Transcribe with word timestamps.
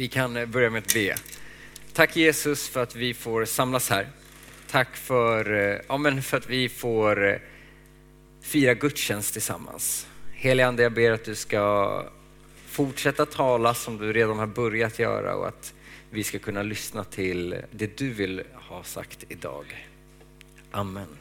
Vi 0.00 0.08
kan 0.08 0.36
eh, 0.36 0.46
börja 0.46 0.70
med 0.70 0.82
att 0.82 0.94
be. 0.94 1.14
Tack 1.92 2.16
Jesus 2.16 2.68
för 2.68 2.82
att 2.82 2.96
vi 2.96 3.14
får 3.14 3.44
samlas 3.44 3.90
här. 3.90 4.08
Tack 4.70 4.96
för, 4.96 5.52
eh, 5.52 5.80
ja, 5.88 5.96
men 5.96 6.22
för 6.22 6.36
att 6.36 6.50
vi 6.50 6.68
får 6.68 7.28
eh, 7.28 7.36
fira 8.40 8.74
gudstjänst 8.74 9.32
tillsammans. 9.32 10.06
Helige 10.32 10.66
Ande, 10.66 10.82
jag 10.82 10.92
ber 10.92 11.10
att 11.10 11.24
du 11.24 11.34
ska 11.34 12.04
fortsätta 12.66 13.26
tala 13.26 13.74
som 13.74 13.98
du 13.98 14.12
redan 14.12 14.38
har 14.38 14.46
börjat 14.46 14.98
göra 14.98 15.34
och 15.36 15.48
att 15.48 15.74
vi 16.10 16.24
ska 16.24 16.38
kunna 16.38 16.62
lyssna 16.62 17.04
till 17.04 17.56
det 17.70 17.96
du 17.98 18.10
vill 18.10 18.42
ha 18.54 18.82
sagt 18.82 19.24
idag. 19.28 19.86
Amen. 20.70 21.16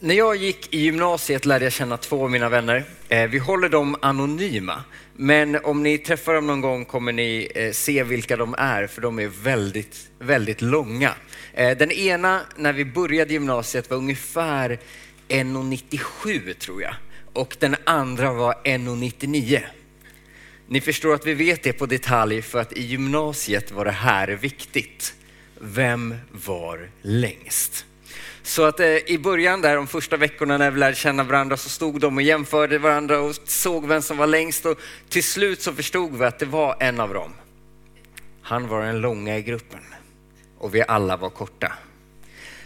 När 0.00 0.14
jag 0.14 0.36
gick 0.36 0.74
i 0.74 0.80
gymnasiet 0.80 1.46
lärde 1.46 1.64
jag 1.64 1.72
känna 1.72 1.96
två 1.96 2.24
av 2.24 2.30
mina 2.30 2.48
vänner. 2.48 2.84
Eh, 3.08 3.28
vi 3.30 3.38
håller 3.38 3.68
dem 3.68 3.96
anonyma, 4.02 4.84
men 5.16 5.64
om 5.64 5.82
ni 5.82 5.98
träffar 5.98 6.34
dem 6.34 6.46
någon 6.46 6.60
gång 6.60 6.84
kommer 6.84 7.12
ni 7.12 7.48
eh, 7.54 7.72
se 7.72 8.02
vilka 8.02 8.36
de 8.36 8.54
är, 8.58 8.86
för 8.86 9.02
de 9.02 9.18
är 9.18 9.26
väldigt, 9.26 10.10
väldigt 10.18 10.62
långa. 10.62 11.14
Eh, 11.54 11.76
den 11.78 11.90
ena, 11.90 12.40
när 12.56 12.72
vi 12.72 12.84
började 12.84 13.32
gymnasiet, 13.32 13.90
var 13.90 13.96
ungefär 13.96 14.78
1,97 15.28 16.54
tror 16.54 16.82
jag. 16.82 16.94
Och 17.32 17.56
den 17.60 17.76
andra 17.84 18.32
var 18.32 18.54
1,99. 18.64 19.60
Ni 20.68 20.80
förstår 20.80 21.14
att 21.14 21.26
vi 21.26 21.34
vet 21.34 21.62
det 21.62 21.72
på 21.72 21.86
detalj 21.86 22.42
för 22.42 22.58
att 22.58 22.72
i 22.72 22.82
gymnasiet 22.82 23.72
var 23.72 23.84
det 23.84 23.90
här 23.90 24.28
viktigt. 24.28 25.14
Vem 25.60 26.14
var 26.30 26.90
längst? 27.02 27.86
Så 28.42 28.64
att 28.64 28.80
eh, 28.80 28.86
i 28.86 29.18
början 29.18 29.60
där, 29.60 29.76
de 29.76 29.86
första 29.86 30.16
veckorna 30.16 30.58
när 30.58 30.70
vi 30.70 30.80
lärde 30.80 30.96
känna 30.96 31.22
varandra 31.22 31.56
så 31.56 31.68
stod 31.68 32.00
de 32.00 32.16
och 32.16 32.22
jämförde 32.22 32.78
varandra 32.78 33.20
och 33.20 33.34
såg 33.44 33.86
vem 33.86 34.02
som 34.02 34.16
var 34.16 34.26
längst 34.26 34.66
och 34.66 34.78
till 35.08 35.24
slut 35.24 35.62
så 35.62 35.72
förstod 35.72 36.18
vi 36.18 36.24
att 36.24 36.38
det 36.38 36.46
var 36.46 36.76
en 36.80 37.00
av 37.00 37.14
dem. 37.14 37.32
Han 38.42 38.68
var 38.68 38.82
den 38.82 39.00
långa 39.00 39.38
i 39.38 39.42
gruppen 39.42 39.80
och 40.58 40.74
vi 40.74 40.84
alla 40.88 41.16
var 41.16 41.30
korta. 41.30 41.72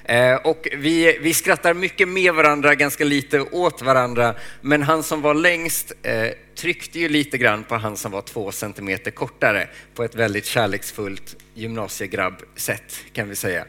Eh, 0.04 0.34
och 0.34 0.68
vi, 0.72 1.18
vi 1.20 1.34
skrattar 1.34 1.74
mycket 1.74 2.08
med 2.08 2.34
varandra, 2.34 2.74
ganska 2.74 3.04
lite 3.04 3.40
åt 3.40 3.82
varandra, 3.82 4.34
men 4.60 4.82
han 4.82 5.02
som 5.02 5.22
var 5.22 5.34
längst 5.34 5.92
eh, 6.02 6.28
tryckte 6.56 6.98
ju 6.98 7.08
lite 7.08 7.38
grann 7.38 7.64
på 7.64 7.76
han 7.76 7.96
som 7.96 8.12
var 8.12 8.22
två 8.22 8.52
centimeter 8.52 9.10
kortare 9.10 9.68
på 9.94 10.04
ett 10.04 10.14
väldigt 10.14 10.46
kärleksfullt 10.46 11.36
gymnasiegrabb-sätt 11.54 13.04
kan 13.12 13.28
vi 13.28 13.36
säga. 13.36 13.64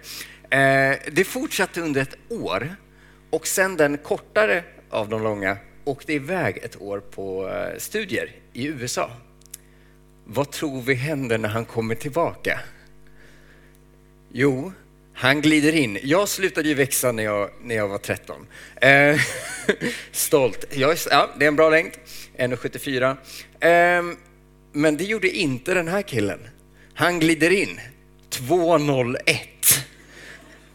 Eh, 0.52 0.98
det 1.12 1.24
fortsatte 1.24 1.82
under 1.82 2.02
ett 2.02 2.18
år 2.30 2.76
och 3.30 3.48
sen 3.48 3.78
den 3.78 3.98
kortare 3.98 4.64
av 4.90 5.10
de 5.10 5.24
långa 5.24 5.58
åkte 5.84 6.14
iväg 6.14 6.58
ett 6.58 6.82
år 6.82 7.00
på 7.00 7.50
eh, 7.50 7.78
studier 7.78 8.32
i 8.54 8.68
USA. 8.68 9.12
Vad 10.26 10.52
tror 10.52 10.82
vi 10.82 10.94
händer 10.94 11.38
när 11.38 11.50
han 11.50 11.66
kommer 11.66 11.96
tillbaka? 11.96 12.60
Jo, 14.32 14.74
han 15.14 15.42
glider 15.42 15.76
in. 15.76 16.00
Jag 16.04 16.30
slutade 16.30 16.70
ju 16.70 16.76
växa 16.76 17.12
när 17.12 17.24
jag, 17.24 17.50
när 17.62 17.76
jag 17.76 17.88
var 17.88 17.98
13. 17.98 18.48
Eh, 18.76 19.20
stolt. 20.12 20.66
Jag, 20.70 20.98
ja, 21.10 21.30
det 21.40 21.46
är 21.46 21.48
en 21.48 21.56
bra 21.56 21.70
längd, 21.70 21.92
1,74. 22.38 23.18
Eh, 23.60 24.18
men 24.72 24.98
det 24.98 25.04
gjorde 25.04 25.30
inte 25.30 25.74
den 25.74 25.88
här 25.88 26.02
killen. 26.02 26.40
Han 26.94 27.20
glider 27.20 27.50
in, 27.52 27.80
2,01. 28.30 29.82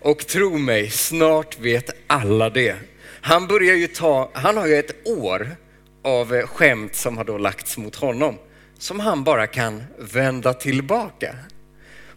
Och 0.06 0.26
tro 0.26 0.58
mig, 0.58 0.90
snart 0.90 1.58
vet 1.60 1.90
alla 2.06 2.50
det. 2.50 2.76
Han 3.20 3.46
börjar 3.46 3.74
ju 3.74 3.86
ta, 3.86 4.30
han 4.34 4.56
har 4.56 4.66
ju 4.66 4.74
ett 4.74 5.06
år 5.06 5.56
av 6.02 6.34
eh, 6.34 6.46
skämt 6.46 6.94
som 6.94 7.16
har 7.16 7.24
då 7.24 7.38
lagts 7.38 7.78
mot 7.78 7.96
honom, 7.96 8.38
som 8.78 9.00
han 9.00 9.24
bara 9.24 9.46
kan 9.46 9.84
vända 9.98 10.54
tillbaka. 10.54 11.36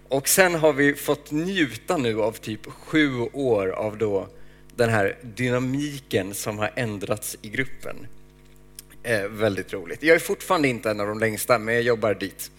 Och 0.10 0.28
sen 0.28 0.56
har 0.56 0.73
vi 0.73 0.94
fått 0.94 1.32
njuta 1.32 1.98
nu 1.98 2.22
av 2.22 2.32
typ 2.32 2.66
sju 2.66 3.20
år 3.34 3.67
av 3.67 3.98
då 3.98 4.28
den 4.76 4.89
här 4.89 5.17
dynamiken 5.22 6.33
som 6.33 6.58
har 6.58 6.72
ändrats 6.76 7.38
i 7.42 7.49
gruppen. 7.49 8.08
Eh, 9.04 9.22
väldigt 9.22 9.73
roligt. 9.73 10.04
Jag 10.04 10.16
är 10.16 10.20
fortfarande 10.20 10.67
inte 10.67 10.92
en 10.92 10.99
av 10.99 11.08
de 11.08 11.20
längsta, 11.20 11.60
men 11.60 11.73
jag 11.73 11.83
jobbar 11.83 12.14
dit. 12.14 12.52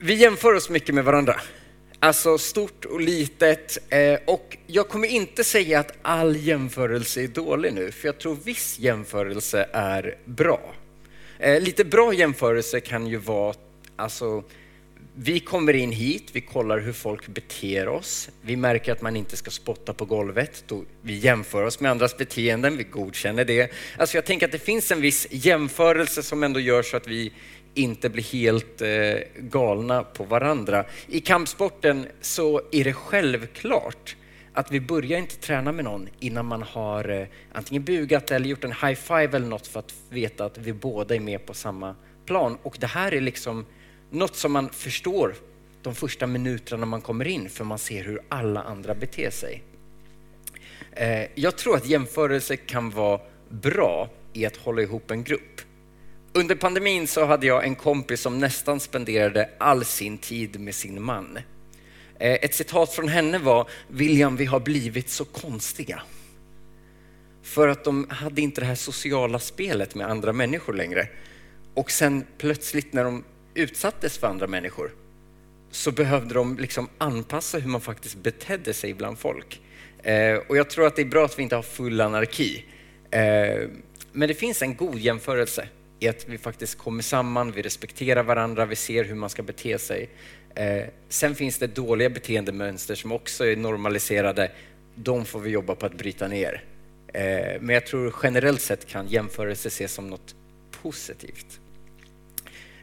Vi 0.00 0.14
jämför 0.14 0.54
oss 0.54 0.70
mycket 0.70 0.94
med 0.94 1.04
varandra. 1.04 1.40
Alltså 2.02 2.38
stort 2.38 2.84
och 2.84 3.00
litet. 3.00 3.78
Eh, 3.92 4.18
och 4.24 4.56
jag 4.66 4.88
kommer 4.88 5.08
inte 5.08 5.44
säga 5.44 5.80
att 5.80 5.92
all 6.02 6.36
jämförelse 6.36 7.22
är 7.22 7.28
dålig 7.28 7.72
nu, 7.74 7.90
för 7.90 8.08
jag 8.08 8.18
tror 8.18 8.38
viss 8.44 8.78
jämförelse 8.78 9.68
är 9.72 10.18
bra. 10.24 10.74
Eh, 11.38 11.60
lite 11.60 11.84
bra 11.84 12.14
jämförelse 12.14 12.80
kan 12.80 13.06
ju 13.06 13.16
vara, 13.16 13.54
alltså, 13.96 14.44
vi 15.14 15.40
kommer 15.40 15.72
in 15.72 15.92
hit, 15.92 16.28
vi 16.32 16.40
kollar 16.40 16.78
hur 16.78 16.92
folk 16.92 17.26
beter 17.26 17.88
oss. 17.88 18.30
Vi 18.42 18.56
märker 18.56 18.92
att 18.92 19.02
man 19.02 19.16
inte 19.16 19.36
ska 19.36 19.50
spotta 19.50 19.94
på 19.94 20.04
golvet. 20.04 20.64
Då 20.66 20.84
vi 21.02 21.18
jämför 21.18 21.62
oss 21.62 21.80
med 21.80 21.90
andras 21.90 22.16
beteenden, 22.16 22.76
vi 22.76 22.84
godkänner 22.84 23.44
det. 23.44 23.72
Alltså 23.96 24.16
jag 24.16 24.24
tänker 24.24 24.46
att 24.46 24.52
det 24.52 24.58
finns 24.58 24.90
en 24.90 25.00
viss 25.00 25.26
jämförelse 25.30 26.22
som 26.22 26.42
ändå 26.42 26.60
gör 26.60 26.82
så 26.82 26.96
att 26.96 27.06
vi 27.06 27.32
inte 27.74 28.08
blir 28.08 28.22
helt 28.22 28.82
eh, 28.82 28.88
galna 29.36 30.02
på 30.02 30.24
varandra. 30.24 30.84
I 31.06 31.20
kampsporten 31.20 32.06
så 32.20 32.62
är 32.72 32.84
det 32.84 32.92
självklart 32.92 34.16
att 34.52 34.70
vi 34.70 34.80
börjar 34.80 35.18
inte 35.18 35.36
träna 35.36 35.72
med 35.72 35.84
någon 35.84 36.08
innan 36.20 36.46
man 36.46 36.62
har 36.62 37.08
eh, 37.08 37.26
antingen 37.52 37.84
bugat 37.84 38.30
eller 38.30 38.46
gjort 38.46 38.64
en 38.64 38.72
high 38.72 38.94
five 38.94 39.36
eller 39.36 39.46
något 39.46 39.66
för 39.66 39.80
att 39.80 39.94
veta 40.10 40.44
att 40.44 40.58
vi 40.58 40.72
båda 40.72 41.14
är 41.14 41.20
med 41.20 41.46
på 41.46 41.54
samma 41.54 41.94
plan. 42.26 42.58
Och 42.62 42.76
det 42.80 42.86
här 42.86 43.14
är 43.14 43.20
liksom 43.20 43.66
något 44.10 44.36
som 44.36 44.52
man 44.52 44.70
förstår 44.70 45.34
de 45.82 45.94
första 45.94 46.26
minuterna 46.26 46.86
man 46.86 47.00
kommer 47.00 47.26
in 47.26 47.48
för 47.50 47.64
man 47.64 47.78
ser 47.78 48.04
hur 48.04 48.20
alla 48.28 48.62
andra 48.62 48.94
beter 48.94 49.30
sig. 49.30 49.62
Eh, 50.92 51.26
jag 51.34 51.56
tror 51.56 51.76
att 51.76 51.86
jämförelse 51.86 52.56
kan 52.56 52.90
vara 52.90 53.20
bra 53.48 54.08
i 54.32 54.46
att 54.46 54.56
hålla 54.56 54.82
ihop 54.82 55.10
en 55.10 55.24
grupp. 55.24 55.60
Under 56.32 56.54
pandemin 56.54 57.06
så 57.06 57.24
hade 57.24 57.46
jag 57.46 57.64
en 57.64 57.74
kompis 57.74 58.20
som 58.20 58.38
nästan 58.38 58.80
spenderade 58.80 59.50
all 59.58 59.84
sin 59.84 60.18
tid 60.18 60.60
med 60.60 60.74
sin 60.74 61.02
man. 61.02 61.38
Eh, 62.18 62.32
ett 62.32 62.54
citat 62.54 62.92
från 62.92 63.08
henne 63.08 63.38
var 63.38 63.68
William, 63.88 64.36
vi 64.36 64.44
har 64.44 64.60
blivit 64.60 65.10
så 65.10 65.24
konstiga. 65.24 66.02
För 67.42 67.68
att 67.68 67.84
de 67.84 68.06
hade 68.10 68.40
inte 68.40 68.60
det 68.60 68.66
här 68.66 68.74
sociala 68.74 69.38
spelet 69.38 69.94
med 69.94 70.10
andra 70.10 70.32
människor 70.32 70.74
längre. 70.74 71.08
Och 71.74 71.90
sen 71.90 72.26
plötsligt 72.38 72.92
när 72.92 73.04
de 73.04 73.24
utsattes 73.54 74.18
för 74.18 74.26
andra 74.26 74.46
människor 74.46 74.90
så 75.70 75.92
behövde 75.92 76.34
de 76.34 76.58
liksom 76.58 76.88
anpassa 76.98 77.58
hur 77.58 77.70
man 77.70 77.80
faktiskt 77.80 78.16
betedde 78.16 78.74
sig 78.74 78.94
bland 78.94 79.18
folk. 79.18 79.60
Eh, 80.02 80.34
och 80.34 80.56
jag 80.56 80.70
tror 80.70 80.86
att 80.86 80.96
det 80.96 81.02
är 81.02 81.06
bra 81.06 81.24
att 81.24 81.38
vi 81.38 81.42
inte 81.42 81.56
har 81.56 81.62
full 81.62 82.00
anarki. 82.00 82.64
Eh, 83.10 83.68
men 84.12 84.28
det 84.28 84.34
finns 84.34 84.62
en 84.62 84.76
god 84.76 84.98
jämförelse 84.98 85.68
i 86.00 86.08
att 86.08 86.28
vi 86.28 86.38
faktiskt 86.38 86.78
kommer 86.78 87.02
samman, 87.02 87.52
vi 87.52 87.62
respekterar 87.62 88.22
varandra, 88.22 88.66
vi 88.66 88.76
ser 88.76 89.04
hur 89.04 89.14
man 89.14 89.30
ska 89.30 89.42
bete 89.42 89.78
sig. 89.78 90.08
Eh, 90.54 90.84
sen 91.08 91.34
finns 91.34 91.58
det 91.58 91.66
dåliga 91.66 92.10
beteendemönster 92.10 92.94
som 92.94 93.12
också 93.12 93.46
är 93.46 93.56
normaliserade. 93.56 94.50
De 94.94 95.24
får 95.24 95.40
vi 95.40 95.50
jobba 95.50 95.74
på 95.74 95.86
att 95.86 95.94
bryta 95.94 96.28
ner. 96.28 96.64
Eh, 97.14 97.60
men 97.60 97.74
jag 97.74 97.86
tror 97.86 98.14
generellt 98.22 98.60
sett 98.60 98.86
kan 98.86 99.08
jämförelse 99.08 99.68
ses 99.68 99.92
som 99.92 100.06
något 100.06 100.34
positivt. 100.82 101.60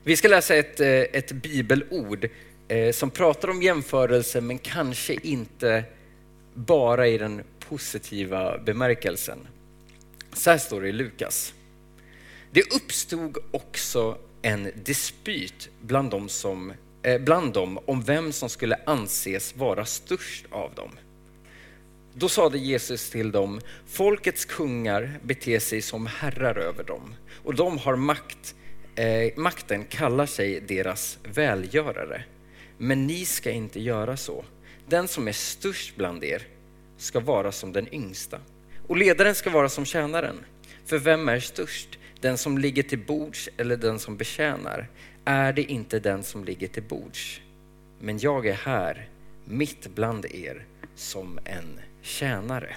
Vi 0.04 0.18
ska 0.18 0.28
läsa 0.28 0.56
ett, 0.56 0.80
eh, 0.80 0.90
ett 0.90 1.32
bibelord 1.32 2.30
eh, 2.68 2.92
som 2.92 3.10
pratar 3.12 3.50
om 3.50 3.62
jämförelse 3.62 4.42
men 4.42 4.58
kanske 4.58 5.14
inte 5.14 5.84
bara 6.54 7.08
i 7.08 7.18
den 7.18 7.44
positiva 7.60 8.58
bemärkelsen. 8.58 9.48
Så 10.34 10.50
här 10.50 10.58
står 10.58 10.82
det 10.82 10.88
i 10.88 10.92
Lukas. 10.92 11.54
Det 12.58 12.76
uppstod 12.76 13.38
också 13.52 14.18
en 14.42 14.72
dispyt 14.84 15.70
bland 15.82 16.10
dem, 16.10 16.30
som, 16.30 16.74
eh, 17.04 17.22
bland 17.22 17.54
dem 17.54 17.80
om 17.86 18.02
vem 18.02 18.32
som 18.32 18.50
skulle 18.50 18.80
anses 18.86 19.56
vara 19.56 19.86
störst 19.86 20.46
av 20.52 20.74
dem. 20.76 20.92
Då 22.14 22.30
sade 22.30 22.58
Jesus 22.58 23.10
till 23.10 23.32
dem, 23.32 23.62
folkets 23.88 24.46
kungar 24.46 25.20
beter 25.24 25.60
sig 25.60 25.82
som 25.82 26.06
herrar 26.06 26.56
över 26.58 26.84
dem 26.84 27.16
och 27.44 27.56
de 27.56 27.78
har 27.78 27.96
makt 27.96 28.56
eh, 28.96 29.34
makten 29.36 29.86
kallar 29.86 30.26
sig 30.26 30.62
deras 30.62 31.18
välgörare. 31.24 32.24
Men 32.78 33.08
ni 33.08 33.26
ska 33.26 33.52
inte 33.52 33.82
göra 33.82 34.18
så. 34.18 34.46
Den 34.90 35.08
som 35.08 35.28
är 35.28 35.32
störst 35.32 35.96
bland 35.96 36.24
er 36.24 36.48
ska 36.98 37.20
vara 37.20 37.52
som 37.52 37.74
den 37.74 37.94
yngsta 37.94 38.40
och 38.88 38.98
ledaren 38.98 39.36
ska 39.36 39.50
vara 39.50 39.70
som 39.70 39.86
tjänaren. 39.86 40.46
För 40.86 40.98
vem 40.98 41.30
är 41.30 41.40
störst? 41.40 42.00
Den 42.28 42.38
som 42.38 42.58
ligger 42.58 42.84
till 42.84 43.00
bords 43.00 43.50
eller 43.58 43.78
den 43.78 44.00
som 44.00 44.18
betjänar? 44.18 44.88
Är 45.26 45.54
det 45.54 45.64
inte 45.64 46.00
den 46.00 46.24
som 46.24 46.44
ligger 46.46 46.68
till 46.68 46.84
bords? 46.84 47.42
Men 48.00 48.20
jag 48.20 48.48
är 48.48 48.54
här, 48.54 49.10
mitt 49.46 49.88
bland 49.96 50.26
er, 50.26 50.66
som 50.96 51.40
en 51.46 51.80
tjänare. 52.02 52.76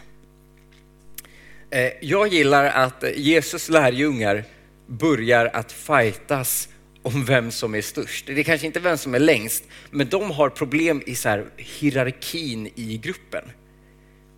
Eh, 1.71 1.93
jag 2.01 2.29
gillar 2.29 2.65
att 2.65 3.05
Jesus 3.17 3.69
lärjungar 3.69 4.45
börjar 4.87 5.47
att 5.47 5.73
fightas 5.73 6.69
om 7.03 7.25
vem 7.25 7.51
som 7.51 7.75
är 7.75 7.83
störst. 7.83 8.27
Det 8.27 8.41
är 8.41 8.45
kanske 8.45 8.67
inte 8.67 8.81
vem 8.81 8.99
som 8.99 9.15
är 9.15 9.19
längst, 9.19 9.65
men 9.91 10.09
de 10.09 10.31
har 10.31 10.49
problem 10.49 11.03
i 11.07 11.15
så 11.15 11.29
här, 11.29 11.47
hierarkin 11.57 12.71
i 12.75 12.99
gruppen. 12.99 13.45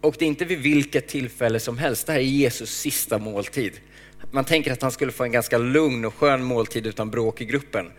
Och 0.00 0.16
det 0.18 0.24
är 0.24 0.28
inte 0.28 0.44
vid 0.44 0.58
vilket 0.58 1.08
tillfälle 1.08 1.60
som 1.60 1.78
helst. 1.78 2.06
Det 2.06 2.12
här 2.12 2.20
är 2.20 2.24
Jesus 2.24 2.70
sista 2.78 3.18
måltid. 3.18 3.72
Man 4.30 4.44
tänker 4.44 4.72
att 4.72 4.82
han 4.82 4.92
skulle 4.92 5.12
få 5.12 5.24
en 5.24 5.32
ganska 5.32 5.58
lugn 5.58 6.04
och 6.04 6.14
skön 6.14 6.44
måltid 6.44 6.86
utan 6.86 7.10
bråk 7.10 7.40
i 7.40 7.44
gruppen. 7.44 7.90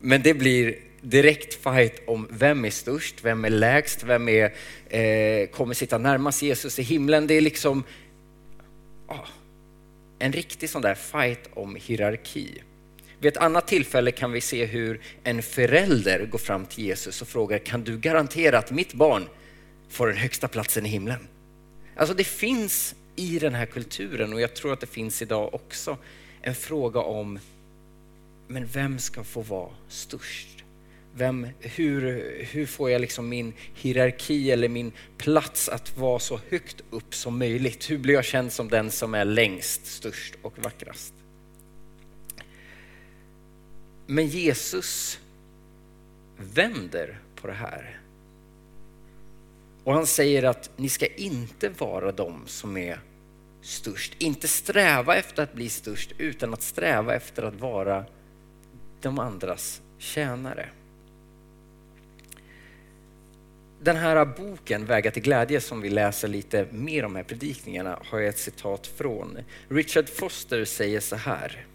Men 0.00 0.22
det 0.22 0.34
blir 0.34 0.76
direkt 1.00 1.54
fight 1.54 2.02
om 2.06 2.28
vem 2.30 2.64
är 2.64 2.70
störst, 2.70 3.24
vem 3.24 3.44
är 3.44 3.50
lägst, 3.50 4.02
vem 4.02 4.28
är, 4.28 4.52
eh, 4.88 5.46
kommer 5.46 5.74
sitta 5.74 5.98
närmast 5.98 6.42
Jesus 6.42 6.78
i 6.78 6.82
himlen. 6.82 7.26
Det 7.26 7.34
är 7.34 7.40
liksom 7.40 7.84
ah, 9.06 9.26
en 10.18 10.32
riktig 10.32 10.70
sån 10.70 10.82
där 10.82 10.94
fight 10.94 11.48
om 11.54 11.76
hierarki. 11.80 12.62
Vid 13.18 13.32
ett 13.32 13.42
annat 13.42 13.66
tillfälle 13.66 14.10
kan 14.10 14.32
vi 14.32 14.40
se 14.40 14.64
hur 14.64 15.00
en 15.24 15.42
förälder 15.42 16.26
går 16.26 16.38
fram 16.38 16.66
till 16.66 16.84
Jesus 16.84 17.22
och 17.22 17.28
frågar, 17.28 17.58
kan 17.58 17.84
du 17.84 17.98
garantera 17.98 18.58
att 18.58 18.70
mitt 18.70 18.94
barn 18.94 19.28
får 19.90 20.06
den 20.06 20.16
högsta 20.16 20.48
platsen 20.48 20.86
i 20.86 20.88
himlen? 20.88 21.28
Alltså 21.96 22.14
det 22.14 22.24
finns 22.24 22.94
i 23.20 23.38
den 23.38 23.54
här 23.54 23.66
kulturen 23.66 24.32
och 24.32 24.40
jag 24.40 24.54
tror 24.54 24.72
att 24.72 24.80
det 24.80 24.86
finns 24.86 25.22
idag 25.22 25.54
också 25.54 25.98
en 26.42 26.54
fråga 26.54 27.00
om, 27.00 27.38
men 28.46 28.66
vem 28.66 28.98
ska 28.98 29.24
få 29.24 29.40
vara 29.40 29.70
störst? 29.88 30.64
Vem, 31.14 31.46
hur, 31.60 32.02
hur 32.50 32.66
får 32.66 32.90
jag 32.90 33.00
liksom 33.00 33.28
min 33.28 33.52
hierarki 33.74 34.50
eller 34.50 34.68
min 34.68 34.92
plats 35.18 35.68
att 35.68 35.98
vara 35.98 36.18
så 36.18 36.40
högt 36.50 36.82
upp 36.90 37.14
som 37.14 37.38
möjligt? 37.38 37.90
Hur 37.90 37.98
blir 37.98 38.14
jag 38.14 38.24
känd 38.24 38.52
som 38.52 38.68
den 38.68 38.90
som 38.90 39.14
är 39.14 39.24
längst, 39.24 39.86
störst 39.86 40.34
och 40.42 40.58
vackrast? 40.58 41.14
Men 44.06 44.26
Jesus 44.26 45.18
vänder 46.36 47.18
på 47.34 47.46
det 47.46 47.52
här. 47.52 48.00
Och 49.84 49.94
han 49.94 50.06
säger 50.06 50.42
att 50.42 50.70
ni 50.76 50.88
ska 50.88 51.06
inte 51.06 51.68
vara 51.68 52.12
de 52.12 52.42
som 52.46 52.76
är 52.76 53.00
störst. 53.62 54.14
Inte 54.18 54.48
sträva 54.48 55.16
efter 55.16 55.42
att 55.42 55.54
bli 55.54 55.68
störst 55.68 56.12
utan 56.18 56.52
att 56.52 56.62
sträva 56.62 57.14
efter 57.14 57.42
att 57.42 57.60
vara 57.60 58.04
de 59.00 59.18
andras 59.18 59.80
tjänare. 59.98 60.68
Den 63.82 63.96
här 63.96 64.24
boken, 64.24 64.86
Väga 64.86 65.10
till 65.10 65.22
glädje, 65.22 65.60
som 65.60 65.80
vi 65.80 65.90
läser 65.90 66.28
lite 66.28 66.66
mer 66.70 67.04
om 67.04 67.16
här 67.16 67.22
predikningarna, 67.22 67.98
har 68.04 68.18
jag 68.18 68.28
ett 68.28 68.38
citat 68.38 68.86
från. 68.86 69.38
Richard 69.68 70.08
Foster 70.08 70.64
säger 70.64 71.00
så 71.00 71.16
här. 71.16 71.66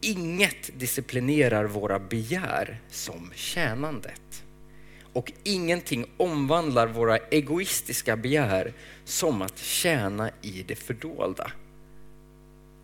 Inget 0.00 0.78
disciplinerar 0.78 1.64
våra 1.64 1.98
begär 1.98 2.80
som 2.90 3.30
tjänandet. 3.34 4.23
Och 5.14 5.32
ingenting 5.42 6.06
omvandlar 6.16 6.86
våra 6.86 7.16
egoistiska 7.16 8.16
begär 8.16 8.72
som 9.04 9.42
att 9.42 9.58
tjäna 9.58 10.30
i 10.42 10.64
det 10.68 10.76
fördolda. 10.76 11.52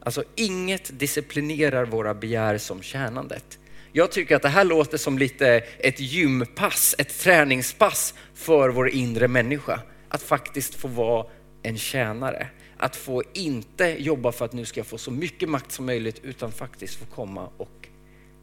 Alltså 0.02 0.24
inget 0.36 0.98
disciplinerar 0.98 1.84
våra 1.84 2.14
begär 2.14 2.58
som 2.58 2.82
tjänandet. 2.82 3.58
Jag 3.92 4.12
tycker 4.12 4.36
att 4.36 4.42
det 4.42 4.48
här 4.48 4.64
låter 4.64 4.98
som 4.98 5.18
lite 5.18 5.48
ett 5.78 6.00
gympass, 6.00 6.94
ett 6.98 7.18
träningspass 7.18 8.14
för 8.34 8.68
vår 8.68 8.88
inre 8.88 9.28
människa. 9.28 9.80
Att 10.08 10.22
faktiskt 10.22 10.74
få 10.74 10.88
vara 10.88 11.26
en 11.62 11.78
tjänare. 11.78 12.46
Att 12.76 12.96
få 12.96 13.22
inte 13.32 13.84
jobba 13.84 14.32
för 14.32 14.44
att 14.44 14.52
nu 14.52 14.64
ska 14.64 14.80
jag 14.80 14.86
få 14.86 14.98
så 14.98 15.10
mycket 15.10 15.48
makt 15.48 15.72
som 15.72 15.86
möjligt 15.86 16.20
utan 16.24 16.52
faktiskt 16.52 16.94
få 16.94 17.04
komma 17.04 17.48
och 17.56 17.88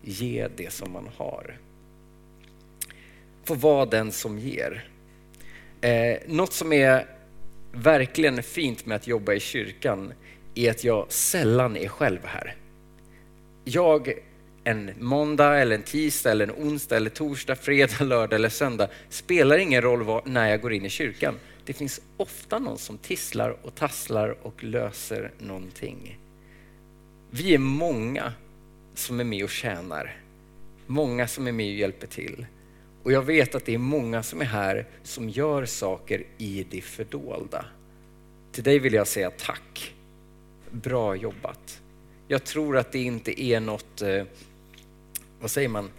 ge 0.02 0.48
det 0.58 0.74
som 0.74 0.92
man 0.92 1.10
har. 1.18 1.58
Få 3.48 3.54
vara 3.54 3.86
den 3.86 4.12
som 4.12 4.40
ger. 4.40 4.90
Eh, 5.82 6.18
något 6.28 6.54
som 6.54 6.74
är 6.74 7.08
verkligen 7.72 8.44
fint 8.44 8.86
med 8.86 8.96
att 8.96 9.08
jobba 9.08 9.34
i 9.34 9.40
kyrkan 9.40 10.14
är 10.56 10.72
att 10.72 10.84
jag 10.84 11.12
sällan 11.12 11.78
är 11.78 11.88
själv 11.88 12.20
här. 12.26 12.56
Jag 13.64 14.14
en 14.64 14.92
måndag, 15.00 15.60
eller 15.60 15.76
en 15.76 15.84
tisdag, 15.84 16.32
eller 16.32 16.48
en 16.48 16.68
onsdag, 16.68 16.96
eller 16.96 17.10
torsdag, 17.10 17.56
fredag, 17.56 18.00
lördag 18.04 18.34
eller 18.34 18.50
söndag 18.50 18.90
spelar 19.10 19.58
ingen 19.58 19.82
roll 19.82 20.04
var, 20.04 20.22
när 20.26 20.50
jag 20.50 20.62
går 20.62 20.74
in 20.74 20.86
i 20.86 20.90
kyrkan. 20.90 21.36
Det 21.66 21.74
finns 21.74 22.02
ofta 22.18 22.60
någon 22.60 22.78
som 22.78 22.98
tisslar 22.98 23.58
och 23.64 23.76
tasslar 23.76 24.38
och 24.42 24.64
löser 24.64 25.32
någonting. 25.40 26.20
Vi 27.30 27.54
är 27.54 27.58
många 27.58 28.34
som 28.96 29.20
är 29.20 29.24
med 29.24 29.44
och 29.44 29.50
tjänar. 29.50 30.18
Många 30.88 31.28
som 31.28 31.48
är 31.48 31.52
med 31.52 31.74
och 31.74 31.80
hjälper 31.80 32.08
till. 32.08 32.46
Och 33.08 33.14
jag 33.14 33.22
vet 33.22 33.56
att 33.56 33.66
det 33.66 33.74
är 33.74 33.78
många 33.78 34.24
som 34.24 34.42
är 34.42 34.46
här 34.46 34.88
som 35.04 35.30
gör 35.30 35.66
saker 35.66 36.24
i 36.38 36.66
det 36.70 36.82
fördolda. 36.82 37.66
Till 38.52 38.64
dig 38.64 38.80
vill 38.80 38.94
jag 38.94 39.08
säga 39.08 39.32
tack. 39.32 39.96
Bra 40.72 41.16
jobbat. 41.16 41.82
Jag 42.28 42.44
tror 42.44 42.78
att 42.78 42.92
det 42.92 43.00
inte 43.00 43.42
är 43.42 43.60
något, 43.60 44.02
eh, 44.02 44.24
vad 45.40 45.52
säger 45.52 45.70
man, 45.70 45.90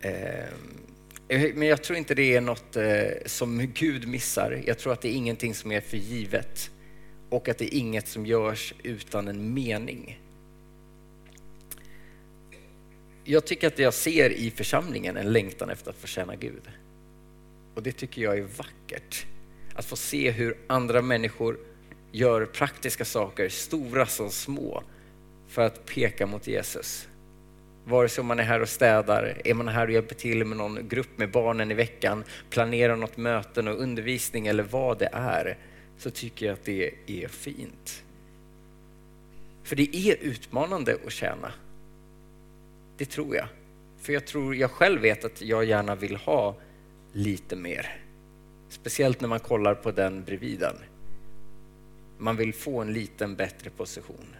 eh, 0.00 1.52
men 1.54 1.68
jag 1.68 1.82
tror 1.82 1.98
inte 1.98 2.14
det 2.14 2.34
är 2.34 2.40
något 2.40 2.76
eh, 2.76 3.04
som 3.26 3.72
Gud 3.74 4.08
missar. 4.08 4.62
Jag 4.66 4.78
tror 4.78 4.92
att 4.92 5.00
det 5.00 5.08
är 5.08 5.16
ingenting 5.16 5.54
som 5.54 5.72
är 5.72 5.80
för 5.80 5.96
givet 5.96 6.70
och 7.28 7.48
att 7.48 7.58
det 7.58 7.74
är 7.74 7.78
inget 7.78 8.08
som 8.08 8.26
görs 8.26 8.74
utan 8.82 9.28
en 9.28 9.54
mening. 9.54 10.20
Jag 13.30 13.44
tycker 13.44 13.66
att 13.66 13.78
jag 13.78 13.94
ser 13.94 14.30
i 14.30 14.50
församlingen 14.50 15.16
en 15.16 15.32
längtan 15.32 15.70
efter 15.70 15.90
att 15.90 15.96
få 15.96 16.06
tjäna 16.06 16.36
Gud. 16.36 16.62
Och 17.74 17.82
det 17.82 17.92
tycker 17.92 18.22
jag 18.22 18.38
är 18.38 18.42
vackert. 18.42 19.26
Att 19.74 19.84
få 19.84 19.96
se 19.96 20.30
hur 20.30 20.56
andra 20.66 21.02
människor 21.02 21.58
gör 22.12 22.46
praktiska 22.46 23.04
saker, 23.04 23.48
stora 23.48 24.06
som 24.06 24.30
små, 24.30 24.82
för 25.48 25.62
att 25.62 25.86
peka 25.86 26.26
mot 26.26 26.46
Jesus. 26.46 27.08
Vare 27.84 28.08
sig 28.08 28.24
man 28.24 28.38
är 28.38 28.44
här 28.44 28.60
och 28.60 28.68
städar, 28.68 29.40
är 29.44 29.54
man 29.54 29.68
här 29.68 29.86
och 29.86 29.92
hjälper 29.92 30.14
till 30.14 30.44
med 30.44 30.56
någon 30.56 30.88
grupp 30.88 31.18
med 31.18 31.30
barnen 31.30 31.70
i 31.70 31.74
veckan, 31.74 32.24
planerar 32.50 32.96
något 32.96 33.16
möten 33.16 33.68
och 33.68 33.80
undervisning 33.80 34.46
eller 34.46 34.62
vad 34.62 34.98
det 34.98 35.10
är, 35.12 35.58
så 35.98 36.10
tycker 36.10 36.46
jag 36.46 36.52
att 36.52 36.64
det 36.64 36.94
är 37.06 37.28
fint. 37.28 38.02
För 39.64 39.76
det 39.76 39.96
är 39.96 40.16
utmanande 40.20 40.96
att 41.06 41.12
tjäna. 41.12 41.52
Det 42.98 43.04
tror 43.04 43.36
jag. 43.36 43.48
För 44.00 44.12
jag 44.12 44.26
tror, 44.26 44.56
jag 44.56 44.70
själv 44.70 45.00
vet 45.00 45.24
att 45.24 45.42
jag 45.42 45.64
gärna 45.64 45.94
vill 45.94 46.16
ha 46.16 46.56
lite 47.12 47.56
mer. 47.56 48.02
Speciellt 48.68 49.20
när 49.20 49.28
man 49.28 49.40
kollar 49.40 49.74
på 49.74 49.90
den 49.90 50.24
bredvid 50.24 50.64
Man 52.18 52.36
vill 52.36 52.54
få 52.54 52.80
en 52.80 52.92
liten 52.92 53.36
bättre 53.36 53.70
position. 53.70 54.36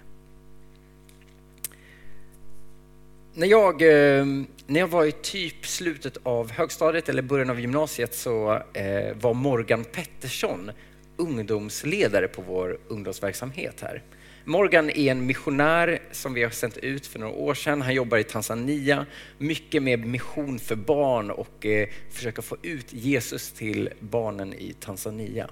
När 3.34 3.46
jag, 3.46 3.82
ehm, 3.82 4.46
när 4.66 4.80
jag 4.80 4.88
var 4.88 5.04
i 5.04 5.12
typ 5.12 5.66
slutet 5.66 6.16
av 6.22 6.50
högstadiet 6.50 7.08
eller 7.08 7.22
början 7.22 7.50
av 7.50 7.60
gymnasiet 7.60 8.14
så 8.14 8.62
eh, 8.72 9.16
var 9.16 9.34
Morgan 9.34 9.84
Pettersson 9.84 10.70
ungdomsledare 11.16 12.28
på 12.28 12.42
vår 12.42 12.78
ungdomsverksamhet 12.88 13.80
här. 13.80 14.02
Morgan 14.48 14.90
är 14.90 15.10
en 15.10 15.26
missionär 15.26 15.98
som 16.12 16.34
vi 16.34 16.42
har 16.42 16.50
sänt 16.50 16.76
ut 16.76 17.06
för 17.06 17.18
några 17.18 17.32
år 17.32 17.54
sedan. 17.54 17.82
Han 17.82 17.94
jobbar 17.94 18.18
i 18.18 18.24
Tanzania, 18.24 19.06
mycket 19.38 19.82
med 19.82 20.06
mission 20.06 20.58
för 20.58 20.76
barn 20.76 21.30
och 21.30 21.66
eh, 21.66 21.88
försöka 22.10 22.42
få 22.42 22.56
ut 22.62 22.92
Jesus 22.92 23.52
till 23.52 23.90
barnen 24.00 24.54
i 24.54 24.74
Tanzania. 24.80 25.50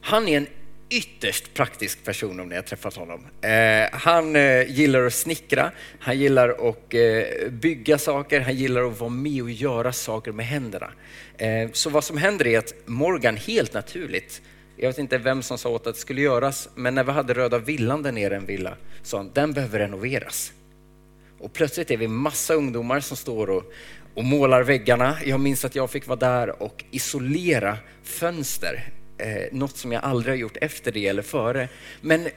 Han 0.00 0.28
är 0.28 0.36
en 0.36 0.46
ytterst 0.90 1.54
praktisk 1.54 2.04
person 2.04 2.40
om 2.40 2.48
ni 2.48 2.54
har 2.54 2.62
träffat 2.62 2.96
honom. 2.96 3.26
Eh, 3.40 3.98
han 3.98 4.36
eh, 4.36 4.70
gillar 4.70 5.06
att 5.06 5.14
snickra, 5.14 5.70
han 5.98 6.18
gillar 6.18 6.48
att 6.48 6.94
eh, 6.94 7.50
bygga 7.50 7.98
saker, 7.98 8.40
han 8.40 8.56
gillar 8.56 8.82
att 8.82 9.00
vara 9.00 9.10
med 9.10 9.42
och 9.42 9.50
göra 9.50 9.92
saker 9.92 10.32
med 10.32 10.46
händerna. 10.46 10.90
Eh, 11.38 11.70
så 11.72 11.90
vad 11.90 12.04
som 12.04 12.16
händer 12.16 12.46
är 12.46 12.58
att 12.58 12.74
Morgan 12.86 13.36
helt 13.36 13.74
naturligt, 13.74 14.42
jag 14.76 14.88
vet 14.88 14.98
inte 14.98 15.18
vem 15.18 15.42
som 15.42 15.58
sa 15.58 15.68
åt 15.68 15.86
att 15.86 15.94
det 15.94 16.00
skulle 16.00 16.20
göras, 16.20 16.68
men 16.74 16.94
när 16.94 17.04
vi 17.04 17.12
hade 17.12 17.34
Röda 17.34 17.58
villan 17.58 18.02
där 18.02 18.12
nere, 18.12 18.36
en 18.36 18.46
villa, 18.46 18.76
sa 19.02 19.16
han 19.16 19.30
den 19.34 19.52
behöver 19.52 19.78
renoveras. 19.78 20.52
Och 21.38 21.52
plötsligt 21.52 21.90
är 21.90 21.96
vi 21.96 22.08
massa 22.08 22.54
ungdomar 22.54 23.00
som 23.00 23.16
står 23.16 23.50
och, 23.50 23.72
och 24.14 24.24
målar 24.24 24.62
väggarna. 24.62 25.16
Jag 25.24 25.40
minns 25.40 25.64
att 25.64 25.74
jag 25.74 25.90
fick 25.90 26.06
vara 26.06 26.18
där 26.18 26.62
och 26.62 26.84
isolera 26.90 27.78
fönster 28.02 28.92
eh, 29.18 29.42
något 29.52 29.76
som 29.76 29.92
jag 29.92 30.04
aldrig 30.04 30.32
har 30.32 30.38
gjort 30.38 30.56
efter 30.60 30.92
det 30.92 31.06
eller 31.06 31.22
före. 31.22 31.68
Men 32.00 32.28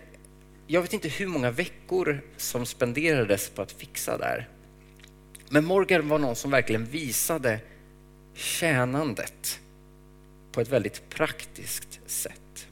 jag 0.67 0.81
vet 0.81 0.93
inte 0.93 1.07
hur 1.07 1.27
många 1.27 1.51
veckor 1.51 2.21
som 2.37 2.65
spenderades 2.65 3.49
på 3.49 3.61
att 3.61 3.71
fixa 3.71 4.17
där. 4.17 4.47
Men 5.49 5.65
Morgan 5.65 6.09
var 6.09 6.19
någon 6.19 6.35
som 6.35 6.51
verkligen 6.51 6.85
visade 6.85 7.59
tjänandet 8.33 9.59
på 10.59 10.63
ett 10.63 10.71
väldigt 10.71 11.09
praktiskt 11.09 11.99
sätt. 12.05 12.67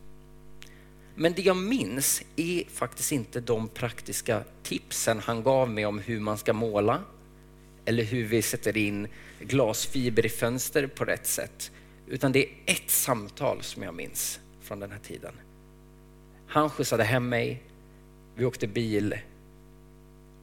Men 1.15 1.33
det 1.33 1.41
jag 1.41 1.57
minns 1.57 2.23
är 2.35 2.63
faktiskt 2.69 3.11
inte 3.11 3.39
de 3.39 3.67
praktiska 3.67 4.43
tipsen 4.63 5.19
han 5.19 5.43
gav 5.43 5.69
mig 5.69 5.85
om 5.85 5.99
hur 5.99 6.19
man 6.19 6.37
ska 6.37 6.53
måla, 6.53 7.03
eller 7.85 8.03
hur 8.03 8.25
vi 8.25 8.41
sätter 8.41 8.77
in 8.77 9.07
glasfiber 9.39 10.25
i 10.25 10.29
fönster 10.29 10.87
på 10.87 11.05
rätt 11.05 11.27
sätt. 11.27 11.71
Utan 12.07 12.31
det 12.31 12.45
är 12.45 12.49
ett 12.65 12.89
samtal 12.89 13.61
som 13.61 13.83
jag 13.83 13.93
minns 13.93 14.39
från 14.61 14.79
den 14.79 14.91
här 14.91 14.99
tiden. 14.99 15.33
Han 16.47 16.69
skjutsade 16.69 17.03
hem 17.03 17.29
mig, 17.29 17.63
vi 18.35 18.45
åkte 18.45 18.67
bil 18.67 19.17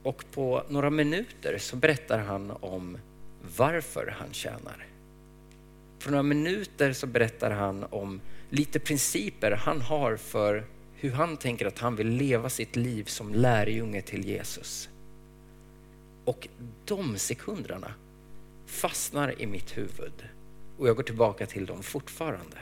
och 0.03 0.25
på 0.31 0.63
några 0.69 0.89
minuter 0.89 1.57
så 1.57 1.75
berättar 1.75 2.19
han 2.19 2.51
om 2.51 2.97
varför 3.57 4.15
han 4.19 4.33
tjänar. 4.33 4.94
På 6.05 6.11
några 6.11 6.23
minuter 6.23 6.93
så 6.93 7.07
berättar 7.07 7.51
han 7.51 7.83
om 7.83 8.21
lite 8.49 8.79
principer 8.79 9.51
han 9.51 9.81
har 9.81 10.17
för 10.17 10.65
hur 10.95 11.11
han 11.11 11.37
tänker 11.37 11.65
att 11.65 11.79
han 11.79 11.95
vill 11.95 12.07
leva 12.07 12.49
sitt 12.49 12.75
liv 12.75 13.03
som 13.03 13.33
lärjunge 13.33 14.01
till 14.01 14.25
Jesus. 14.25 14.89
Och 16.25 16.47
de 16.85 17.17
sekunderna 17.17 17.93
fastnar 18.65 19.41
i 19.41 19.45
mitt 19.45 19.77
huvud 19.77 20.23
och 20.77 20.87
jag 20.87 20.95
går 20.95 21.03
tillbaka 21.03 21.45
till 21.45 21.65
dem 21.65 21.83
fortfarande. 21.83 22.57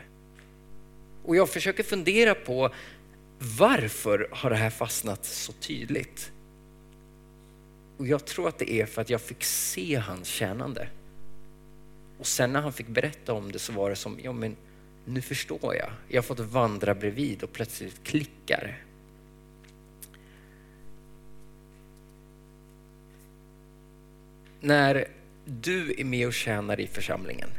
Och 1.24 1.36
jag 1.36 1.50
försöker 1.50 1.84
fundera 1.84 2.36
på 2.36 2.70
varför 3.58 4.30
har 4.32 4.50
det 4.50 4.56
här 4.56 4.70
fastnat 4.70 5.26
så 5.26 5.52
tydligt? 5.52 6.32
Och 7.98 8.08
jag 8.08 8.26
tror 8.26 8.48
att 8.48 8.60
det 8.60 8.72
är 8.72 8.86
för 8.86 9.02
att 9.02 9.10
jag 9.10 9.22
fick 9.22 9.44
se 9.44 9.96
hans 9.96 10.28
tjänande. 10.28 10.88
Och 12.24 12.28
sen 12.28 12.54
när 12.54 12.62
han 12.62 12.74
fick 12.74 12.88
berätta 12.88 13.34
om 13.34 13.52
det 13.52 13.60
så 13.60 13.74
var 13.74 13.90
det 13.90 13.96
som, 13.96 14.20
ja 14.24 14.32
men 14.32 14.56
nu 15.06 15.22
förstår 15.22 15.76
jag. 15.76 15.90
Jag 16.08 16.22
har 16.22 16.24
fått 16.24 16.40
vandra 16.40 16.96
bredvid 16.96 17.44
och 17.44 17.54
plötsligt 17.54 18.04
klickar. 18.04 18.84
När 24.60 25.08
du 25.46 25.96
är 25.98 26.04
med 26.04 26.28
och 26.28 26.34
tjänar 26.34 26.80
i 26.80 26.88
församlingen 26.88 27.50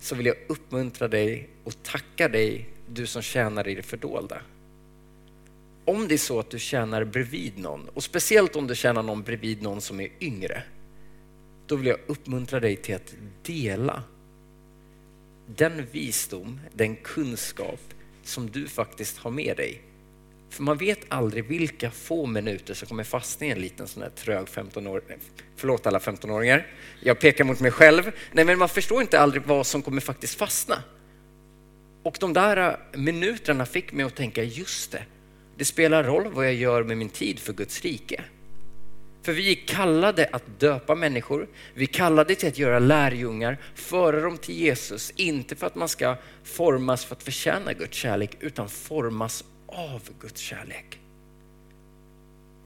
så 0.00 0.14
vill 0.14 0.26
jag 0.26 0.36
uppmuntra 0.48 1.08
dig 1.08 1.48
och 1.64 1.82
tacka 1.82 2.28
dig, 2.28 2.68
du 2.88 3.06
som 3.06 3.22
tjänar 3.22 3.68
i 3.68 3.74
det 3.74 3.82
fördolda. 3.82 4.40
Om 5.84 6.08
det 6.08 6.14
är 6.14 6.18
så 6.18 6.40
att 6.40 6.50
du 6.50 6.58
tjänar 6.58 7.04
bredvid 7.04 7.58
någon, 7.58 7.88
och 7.88 8.04
speciellt 8.04 8.56
om 8.56 8.66
du 8.66 8.74
tjänar 8.74 9.02
någon 9.02 9.22
bredvid 9.22 9.62
någon 9.62 9.80
som 9.80 10.00
är 10.00 10.08
yngre, 10.20 10.62
då 11.66 11.76
vill 11.76 11.86
jag 11.86 11.98
uppmuntra 12.06 12.60
dig 12.60 12.76
till 12.76 12.94
att 12.94 13.14
dela 13.42 14.02
den 15.46 15.86
visdom, 15.92 16.60
den 16.72 16.96
kunskap 16.96 17.80
som 18.22 18.50
du 18.50 18.68
faktiskt 18.68 19.18
har 19.18 19.30
med 19.30 19.56
dig. 19.56 19.82
För 20.50 20.62
man 20.62 20.76
vet 20.76 20.98
aldrig 21.08 21.44
vilka 21.44 21.90
få 21.90 22.26
minuter 22.26 22.74
som 22.74 22.88
kommer 22.88 23.04
fastna 23.04 23.46
i 23.46 23.50
en 23.50 23.58
liten 23.58 23.88
sån 23.88 24.02
här 24.02 24.10
trög 24.10 24.46
15-åring. 24.46 25.18
Förlåt 25.56 25.86
alla 25.86 25.98
15-åringar, 25.98 26.66
jag 27.00 27.20
pekar 27.20 27.44
mot 27.44 27.60
mig 27.60 27.70
själv. 27.70 28.12
Nej, 28.32 28.44
men 28.44 28.58
man 28.58 28.68
förstår 28.68 29.00
inte 29.00 29.20
aldrig 29.20 29.42
vad 29.42 29.66
som 29.66 29.82
kommer 29.82 30.00
faktiskt 30.00 30.34
fastna. 30.34 30.82
Och 32.02 32.16
de 32.20 32.32
där 32.32 32.56
äh, 32.92 33.00
minuterna 33.00 33.66
fick 33.66 33.92
mig 33.92 34.04
att 34.04 34.14
tänka, 34.14 34.42
just 34.42 34.92
det, 34.92 35.02
det 35.56 35.64
spelar 35.64 36.04
roll 36.04 36.32
vad 36.32 36.46
jag 36.46 36.54
gör 36.54 36.82
med 36.82 36.98
min 36.98 37.08
tid 37.08 37.38
för 37.38 37.52
Guds 37.52 37.82
rike. 37.82 38.24
För 39.24 39.32
vi 39.32 39.52
är 39.52 39.66
kallade 39.66 40.28
att 40.32 40.60
döpa 40.60 40.94
människor, 40.94 41.48
vi 41.74 41.82
är 41.82 41.88
kallade 41.88 42.34
till 42.34 42.48
att 42.48 42.58
göra 42.58 42.78
lärjungar, 42.78 43.58
föra 43.74 44.20
dem 44.20 44.38
till 44.38 44.54
Jesus, 44.54 45.12
inte 45.16 45.56
för 45.56 45.66
att 45.66 45.74
man 45.74 45.88
ska 45.88 46.16
formas 46.42 47.04
för 47.04 47.16
att 47.16 47.22
förtjäna 47.22 47.72
Guds 47.72 47.96
kärlek, 47.96 48.36
utan 48.40 48.68
formas 48.68 49.44
av 49.66 50.02
Guds 50.20 50.40
kärlek. 50.40 50.98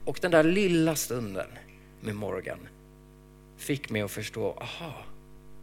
Och 0.05 0.19
den 0.21 0.31
där 0.31 0.43
lilla 0.43 0.95
stunden 0.95 1.47
med 2.01 2.15
Morgan 2.15 2.67
fick 3.57 3.89
mig 3.89 4.01
att 4.01 4.11
förstå, 4.11 4.51
aha, 4.51 4.93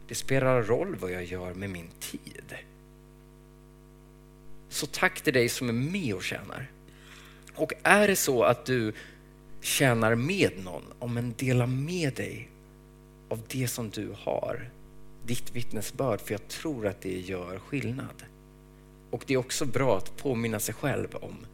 det 0.07 0.15
spelar 0.15 0.63
roll 0.63 0.95
vad 0.95 1.11
jag 1.11 1.23
gör 1.23 1.53
med 1.53 1.69
min 1.69 1.89
tid. 1.99 2.55
Så 4.69 4.85
tack 4.85 5.21
till 5.21 5.33
dig 5.33 5.49
som 5.49 5.69
är 5.69 5.73
med 5.73 6.15
och 6.15 6.23
tjänar. 6.23 6.71
Och 7.55 7.73
är 7.83 8.07
det 8.07 8.15
så 8.15 8.43
att 8.43 8.65
du 8.65 8.93
tjänar 9.67 10.15
med 10.15 10.51
någon, 10.63 10.83
om 10.99 11.17
en 11.17 11.33
delar 11.37 11.67
med 11.67 12.13
dig 12.13 12.49
av 13.29 13.41
det 13.47 13.67
som 13.67 13.89
du 13.89 14.15
har, 14.17 14.69
ditt 15.25 15.55
vittnesbörd, 15.55 16.21
för 16.21 16.31
jag 16.31 16.47
tror 16.47 16.87
att 16.87 17.01
det 17.01 17.19
gör 17.19 17.59
skillnad. 17.59 18.23
Och 19.11 19.23
det 19.27 19.33
är 19.33 19.37
också 19.37 19.65
bra 19.65 19.97
att 19.97 20.17
påminna 20.17 20.59
sig 20.59 20.75
själv 20.75 21.15
om, 21.15 21.45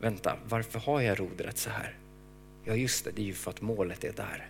vänta, 0.00 0.36
varför 0.48 0.78
har 0.78 1.00
jag 1.00 1.20
rodret 1.20 1.58
så 1.58 1.70
här? 1.70 1.96
Ja, 2.64 2.74
just 2.74 3.04
det, 3.04 3.10
det 3.10 3.22
är 3.22 3.26
ju 3.26 3.34
för 3.34 3.50
att 3.50 3.60
målet 3.60 4.04
är 4.04 4.12
där. 4.12 4.48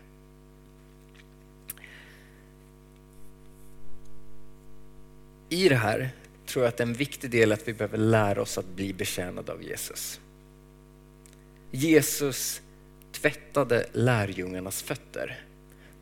I 5.49 5.69
det 5.69 5.76
här 5.76 6.11
tror 6.47 6.64
jag 6.64 6.69
att 6.69 6.81
en 6.81 6.93
viktig 6.93 7.31
del 7.31 7.52
är 7.52 7.57
att 7.57 7.69
vi 7.69 7.73
behöver 7.73 7.99
lära 7.99 8.43
oss 8.43 8.59
att 8.59 8.69
bli 8.69 8.93
betjänade 8.93 9.52
av 9.52 9.62
Jesus. 9.62 10.21
Jesus 11.71 12.62
tvättade 13.12 13.87
lärjungarnas 13.92 14.83
fötter 14.83 15.38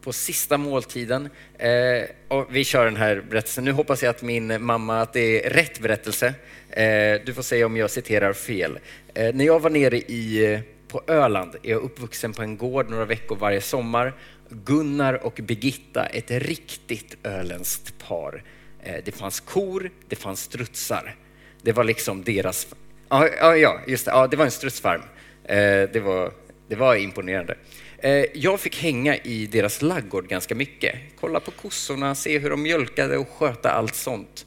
på 0.02 0.12
sista 0.12 0.58
måltiden. 0.58 1.28
Eh, 1.58 2.02
och 2.28 2.46
vi 2.50 2.64
kör 2.64 2.84
den 2.84 2.96
här 2.96 3.22
berättelsen. 3.30 3.64
Nu 3.64 3.72
hoppas 3.72 4.02
jag 4.02 4.10
att 4.10 4.22
min 4.22 4.64
mamma, 4.64 5.00
att 5.00 5.12
det 5.12 5.46
är 5.46 5.50
rätt 5.50 5.80
berättelse. 5.80 6.34
Eh, 6.70 7.20
du 7.24 7.34
får 7.34 7.42
säga 7.42 7.66
om 7.66 7.76
jag 7.76 7.90
citerar 7.90 8.32
fel. 8.32 8.78
Eh, 9.14 9.34
när 9.34 9.44
jag 9.44 9.60
var 9.60 9.70
nere 9.70 9.96
i, 9.96 10.60
på 10.88 11.02
Öland, 11.06 11.56
är 11.62 11.70
jag 11.70 11.82
uppvuxen 11.82 12.32
på 12.32 12.42
en 12.42 12.56
gård 12.56 12.90
några 12.90 13.04
veckor 13.04 13.36
varje 13.36 13.60
sommar. 13.60 14.12
Gunnar 14.48 15.14
och 15.26 15.40
Birgitta, 15.42 16.06
ett 16.06 16.30
riktigt 16.30 17.16
öländskt 17.22 17.98
par. 17.98 18.42
Eh, 18.82 18.96
det 19.04 19.12
fanns 19.12 19.40
kor, 19.40 19.90
det 20.08 20.16
fanns 20.16 20.40
strutsar. 20.40 21.16
Det 21.62 21.72
var 21.72 21.84
liksom 21.84 22.24
deras... 22.24 22.66
Ja, 23.08 23.56
ja 23.56 23.80
just 23.86 24.04
det. 24.04 24.14
Ah, 24.14 24.26
det 24.26 24.36
var 24.36 24.44
en 24.44 24.50
strutsfarm. 24.50 25.02
Eh, 25.44 25.90
det 25.92 26.02
var 26.04 26.32
det 26.70 26.76
var 26.76 26.96
imponerande. 26.96 27.54
Eh, 27.98 28.24
jag 28.34 28.60
fick 28.60 28.82
hänga 28.82 29.16
i 29.16 29.46
deras 29.46 29.82
laggård 29.82 30.28
ganska 30.28 30.54
mycket. 30.54 30.94
Kolla 31.20 31.40
på 31.40 31.50
kossorna, 31.50 32.14
se 32.14 32.38
hur 32.38 32.50
de 32.50 32.62
mjölkade 32.62 33.16
och 33.16 33.28
sköta 33.28 33.70
allt 33.70 33.94
sånt 33.94 34.46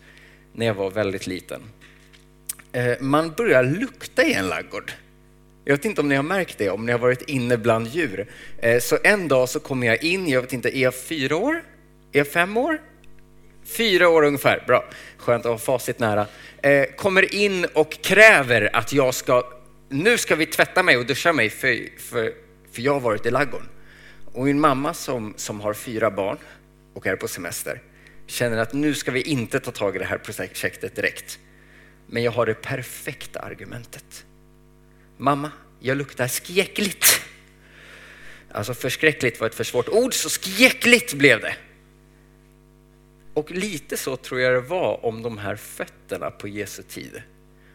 när 0.53 0.65
jag 0.65 0.73
var 0.73 0.91
väldigt 0.91 1.27
liten. 1.27 1.61
Eh, 2.71 2.93
man 2.99 3.31
börjar 3.37 3.63
lukta 3.63 4.23
i 4.23 4.33
en 4.33 4.47
laggård. 4.47 4.91
Jag 5.65 5.73
vet 5.73 5.85
inte 5.85 6.01
om 6.01 6.09
ni 6.09 6.15
har 6.15 6.23
märkt 6.23 6.57
det, 6.57 6.69
om 6.69 6.85
ni 6.85 6.91
har 6.91 6.99
varit 6.99 7.21
inne 7.21 7.57
bland 7.57 7.87
djur. 7.87 8.27
Eh, 8.61 8.79
så 8.79 8.97
en 9.03 9.27
dag 9.27 9.49
så 9.49 9.59
kommer 9.59 9.87
jag 9.87 10.03
in, 10.03 10.27
jag 10.27 10.41
vet 10.41 10.53
inte, 10.53 10.77
är 10.77 10.81
jag 10.81 10.95
fyra 10.95 11.35
år? 11.35 11.53
Är 12.11 12.17
jag 12.17 12.27
fem 12.27 12.57
år? 12.57 12.81
Fyra 13.65 14.09
år 14.09 14.23
ungefär, 14.23 14.63
bra. 14.67 14.85
Skönt 15.17 15.45
att 15.45 15.51
ha 15.51 15.57
facit 15.57 15.99
nära. 15.99 16.27
Kommer 16.95 17.35
in 17.35 17.65
och 17.73 17.91
kräver 18.03 18.75
att 18.75 18.93
jag 18.93 19.13
ska 19.13 19.43
nu 19.89 20.17
ska 20.17 20.35
vi 20.35 20.45
tvätta 20.45 20.83
mig 20.83 20.97
och 20.97 21.05
duscha 21.05 21.33
mig 21.33 21.49
för, 21.49 21.99
för, 21.99 22.33
för 22.71 22.81
jag 22.81 22.93
har 22.93 22.99
varit 22.99 23.25
i 23.25 23.31
laggorn. 23.31 23.69
Och 24.33 24.45
min 24.45 24.59
mamma 24.59 24.93
som, 24.93 25.33
som 25.37 25.61
har 25.61 25.73
fyra 25.73 26.11
barn 26.11 26.37
och 26.93 27.07
är 27.07 27.15
på 27.15 27.27
semester 27.27 27.81
känner 28.27 28.57
att 28.57 28.73
nu 28.73 28.93
ska 28.93 29.11
vi 29.11 29.21
inte 29.21 29.59
ta 29.59 29.71
tag 29.71 29.95
i 29.95 29.99
det 29.99 30.05
här 30.05 30.17
projektet 30.17 30.95
direkt. 30.95 31.39
Men 32.07 32.23
jag 32.23 32.31
har 32.31 32.45
det 32.45 32.53
perfekta 32.53 33.39
argumentet. 33.39 34.25
Mamma, 35.17 35.51
jag 35.79 35.97
luktar 35.97 36.27
skräckligt. 36.27 37.21
Alltså 38.51 38.73
förskräckligt 38.73 39.39
var 39.39 39.47
ett 39.47 39.55
för 39.55 39.63
svårt 39.63 39.89
ord, 39.89 40.13
så 40.13 40.29
skräckligt 40.29 41.13
blev 41.13 41.41
det. 41.41 41.55
Och 43.33 43.51
lite 43.51 43.97
så 43.97 44.15
tror 44.15 44.39
jag 44.41 44.53
det 44.53 44.69
var 44.69 45.05
om 45.05 45.21
de 45.21 45.37
här 45.37 45.55
fötterna 45.55 46.31
på 46.31 46.47
Jesu 46.47 46.83
tid. 46.83 47.21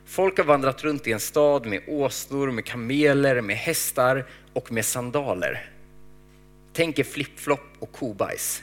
Folk 0.08 0.38
har 0.38 0.44
vandrat 0.44 0.84
runt 0.84 1.06
i 1.06 1.12
en 1.12 1.20
stad 1.20 1.66
med 1.66 1.82
åsnor, 1.86 2.50
med 2.50 2.64
kameler, 2.64 3.40
med 3.40 3.56
hästar 3.56 4.26
och 4.52 4.72
med 4.72 4.84
sandaler. 4.84 5.70
Tänk 6.72 6.98
er 6.98 7.04
flipflop 7.04 7.60
och 7.78 7.92
kobajs. 7.92 8.62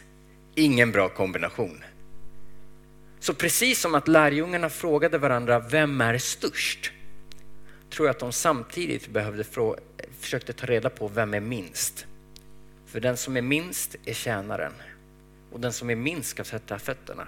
Ingen 0.56 0.92
bra 0.92 1.10
kombination. 1.10 1.84
Så 3.20 3.34
precis 3.34 3.80
som 3.80 3.96
att 3.96 4.08
lärjungarna 4.08 4.70
frågade 4.70 5.18
varandra, 5.18 5.60
vem 5.60 6.02
är 6.02 6.18
störst? 6.18 6.92
Tror 7.90 8.08
jag 8.08 8.14
att 8.14 8.20
de 8.20 8.32
samtidigt 8.32 9.08
behövde 9.08 9.44
försökte 10.20 10.54
ta 10.54 10.66
reda 10.66 10.90
på 10.90 11.08
vem 11.08 11.34
är 11.34 11.40
minst. 11.40 12.06
För 12.86 13.00
den 13.00 13.18
som 13.18 13.38
är 13.38 13.42
minst 13.42 13.96
är 14.06 14.14
tjänaren 14.14 14.74
och 15.52 15.60
den 15.60 15.74
som 15.74 15.90
är 15.90 15.96
minst 15.96 16.30
ska 16.30 16.44
sätta 16.44 16.80
fötterna. 16.80 17.28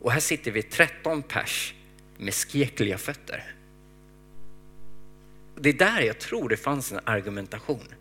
Och 0.00 0.12
här 0.12 0.20
sitter 0.20 0.50
vi 0.50 0.62
13 0.62 1.22
pers 1.22 1.74
med 2.18 2.34
skekliga 2.34 2.98
fötter. 2.98 3.54
Det 5.60 5.68
är 5.68 5.72
där 5.72 6.00
jag 6.00 6.18
tror 6.18 6.48
det 6.48 6.56
fanns 6.56 6.92
en 6.92 7.00
argumentation. 7.04 7.94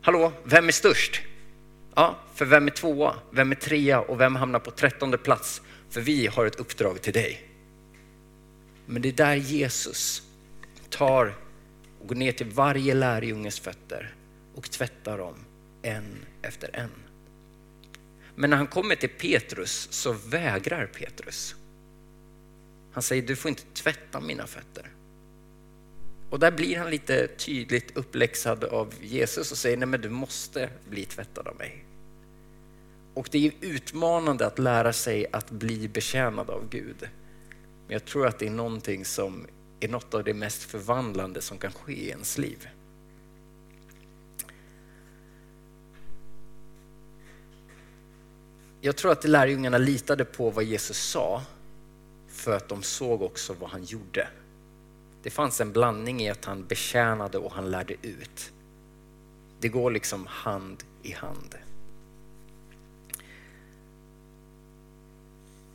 Hallå, 0.00 0.32
vem 0.44 0.68
är 0.68 0.72
störst? 0.72 1.20
Ja, 1.94 2.18
för 2.34 2.44
vem 2.44 2.66
är 2.66 2.70
tvåa? 2.70 3.14
Vem 3.30 3.50
är 3.50 3.56
trea 3.56 4.00
och 4.00 4.20
vem 4.20 4.36
hamnar 4.36 4.58
på 4.58 4.70
trettonde 4.70 5.18
plats? 5.18 5.62
För 5.90 6.00
vi 6.00 6.26
har 6.26 6.46
ett 6.46 6.60
uppdrag 6.60 7.02
till 7.02 7.12
dig. 7.12 7.48
Men 8.86 9.02
det 9.02 9.08
är 9.08 9.12
där 9.12 9.34
Jesus 9.34 10.22
tar 10.90 11.34
och 12.00 12.08
går 12.08 12.16
ner 12.16 12.32
till 12.32 12.50
varje 12.50 12.94
lärjunges 12.94 13.60
fötter 13.60 14.14
och 14.54 14.70
tvättar 14.70 15.18
dem 15.18 15.34
en 15.82 16.16
efter 16.42 16.70
en. 16.72 16.90
Men 18.34 18.50
när 18.50 18.56
han 18.56 18.66
kommer 18.66 18.94
till 18.94 19.08
Petrus 19.08 19.88
så 19.90 20.12
vägrar 20.12 20.86
Petrus. 20.86 21.54
Han 22.92 23.02
säger, 23.02 23.22
du 23.22 23.36
får 23.36 23.48
inte 23.48 23.62
tvätta 23.62 24.20
mina 24.20 24.46
fötter. 24.46 24.90
Och 26.30 26.38
där 26.38 26.50
blir 26.50 26.78
han 26.78 26.90
lite 26.90 27.26
tydligt 27.26 27.96
uppläxad 27.96 28.64
av 28.64 28.94
Jesus 29.00 29.52
och 29.52 29.58
säger, 29.58 29.76
nej 29.76 29.88
men 29.88 30.00
du 30.00 30.08
måste 30.08 30.70
bli 30.90 31.04
tvättad 31.04 31.48
av 31.48 31.56
mig. 31.56 31.84
Och 33.14 33.28
det 33.32 33.46
är 33.46 33.52
utmanande 33.60 34.46
att 34.46 34.58
lära 34.58 34.92
sig 34.92 35.26
att 35.32 35.50
bli 35.50 35.88
betjänad 35.88 36.50
av 36.50 36.68
Gud. 36.68 37.08
Men 37.86 37.92
jag 37.92 38.04
tror 38.04 38.26
att 38.26 38.38
det 38.38 38.46
är 38.46 38.50
någonting 38.50 39.04
som 39.04 39.46
är 39.80 39.88
något 39.88 40.14
av 40.14 40.24
det 40.24 40.34
mest 40.34 40.62
förvandlande 40.62 41.40
som 41.40 41.58
kan 41.58 41.72
ske 41.72 41.92
i 41.92 42.08
ens 42.08 42.38
liv. 42.38 42.68
Jag 48.80 48.96
tror 48.96 49.12
att 49.12 49.24
lärjungarna 49.24 49.78
litade 49.78 50.24
på 50.24 50.50
vad 50.50 50.64
Jesus 50.64 50.98
sa 50.98 51.42
för 52.28 52.56
att 52.56 52.68
de 52.68 52.82
såg 52.82 53.22
också 53.22 53.56
vad 53.60 53.70
han 53.70 53.84
gjorde. 53.84 54.28
Det 55.26 55.30
fanns 55.30 55.60
en 55.60 55.72
blandning 55.72 56.20
i 56.20 56.30
att 56.30 56.44
han 56.44 56.66
betjänade 56.66 57.38
och 57.38 57.52
han 57.52 57.70
lärde 57.70 57.94
ut. 58.02 58.52
Det 59.60 59.68
går 59.68 59.90
liksom 59.90 60.26
hand 60.26 60.84
i 61.02 61.12
hand. 61.12 61.54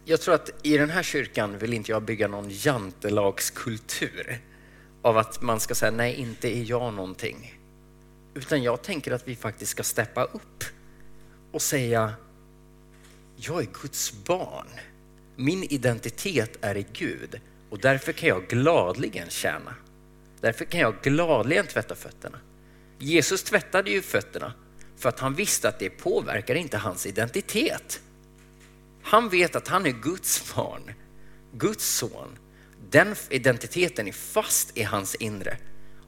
Jag 0.05 0.21
tror 0.21 0.35
att 0.35 0.49
i 0.63 0.77
den 0.77 0.89
här 0.89 1.03
kyrkan 1.03 1.57
vill 1.57 1.73
inte 1.73 1.91
jag 1.91 2.03
bygga 2.03 2.27
någon 2.27 2.49
jantelagskultur 2.49 4.41
av 5.01 5.17
att 5.17 5.41
man 5.41 5.59
ska 5.59 5.75
säga 5.75 5.91
nej, 5.91 6.15
inte 6.15 6.57
är 6.57 6.63
jag 6.69 6.93
någonting. 6.93 7.59
Utan 8.33 8.63
jag 8.63 8.81
tänker 8.81 9.11
att 9.11 9.27
vi 9.27 9.35
faktiskt 9.35 9.71
ska 9.71 9.83
steppa 9.83 10.23
upp 10.23 10.63
och 11.51 11.61
säga 11.61 12.13
jag 13.35 13.61
är 13.61 13.67
Guds 13.81 14.13
barn. 14.23 14.67
Min 15.35 15.63
identitet 15.63 16.57
är 16.61 16.77
i 16.77 16.85
Gud 16.93 17.41
och 17.71 17.79
därför 17.79 18.11
kan 18.11 18.29
jag 18.29 18.47
gladligen 18.47 19.29
tjäna. 19.29 19.75
Därför 20.41 20.65
kan 20.65 20.79
jag 20.79 20.95
gladligen 21.01 21.67
tvätta 21.67 21.95
fötterna. 21.95 22.39
Jesus 22.99 23.43
tvättade 23.43 23.91
ju 23.91 24.01
fötterna 24.01 24.53
för 24.97 25.09
att 25.09 25.19
han 25.19 25.35
visste 25.35 25.69
att 25.69 25.79
det 25.79 25.89
påverkar 25.89 26.55
inte 26.55 26.77
hans 26.77 27.05
identitet. 27.05 28.01
Han 29.03 29.29
vet 29.29 29.55
att 29.55 29.67
han 29.67 29.85
är 29.85 29.91
Guds 29.91 30.55
barn, 30.55 30.93
Guds 31.53 31.85
son. 31.97 32.37
Den 32.89 33.15
identiteten 33.29 34.07
är 34.07 34.11
fast 34.11 34.77
i 34.77 34.83
hans 34.83 35.15
inre. 35.15 35.57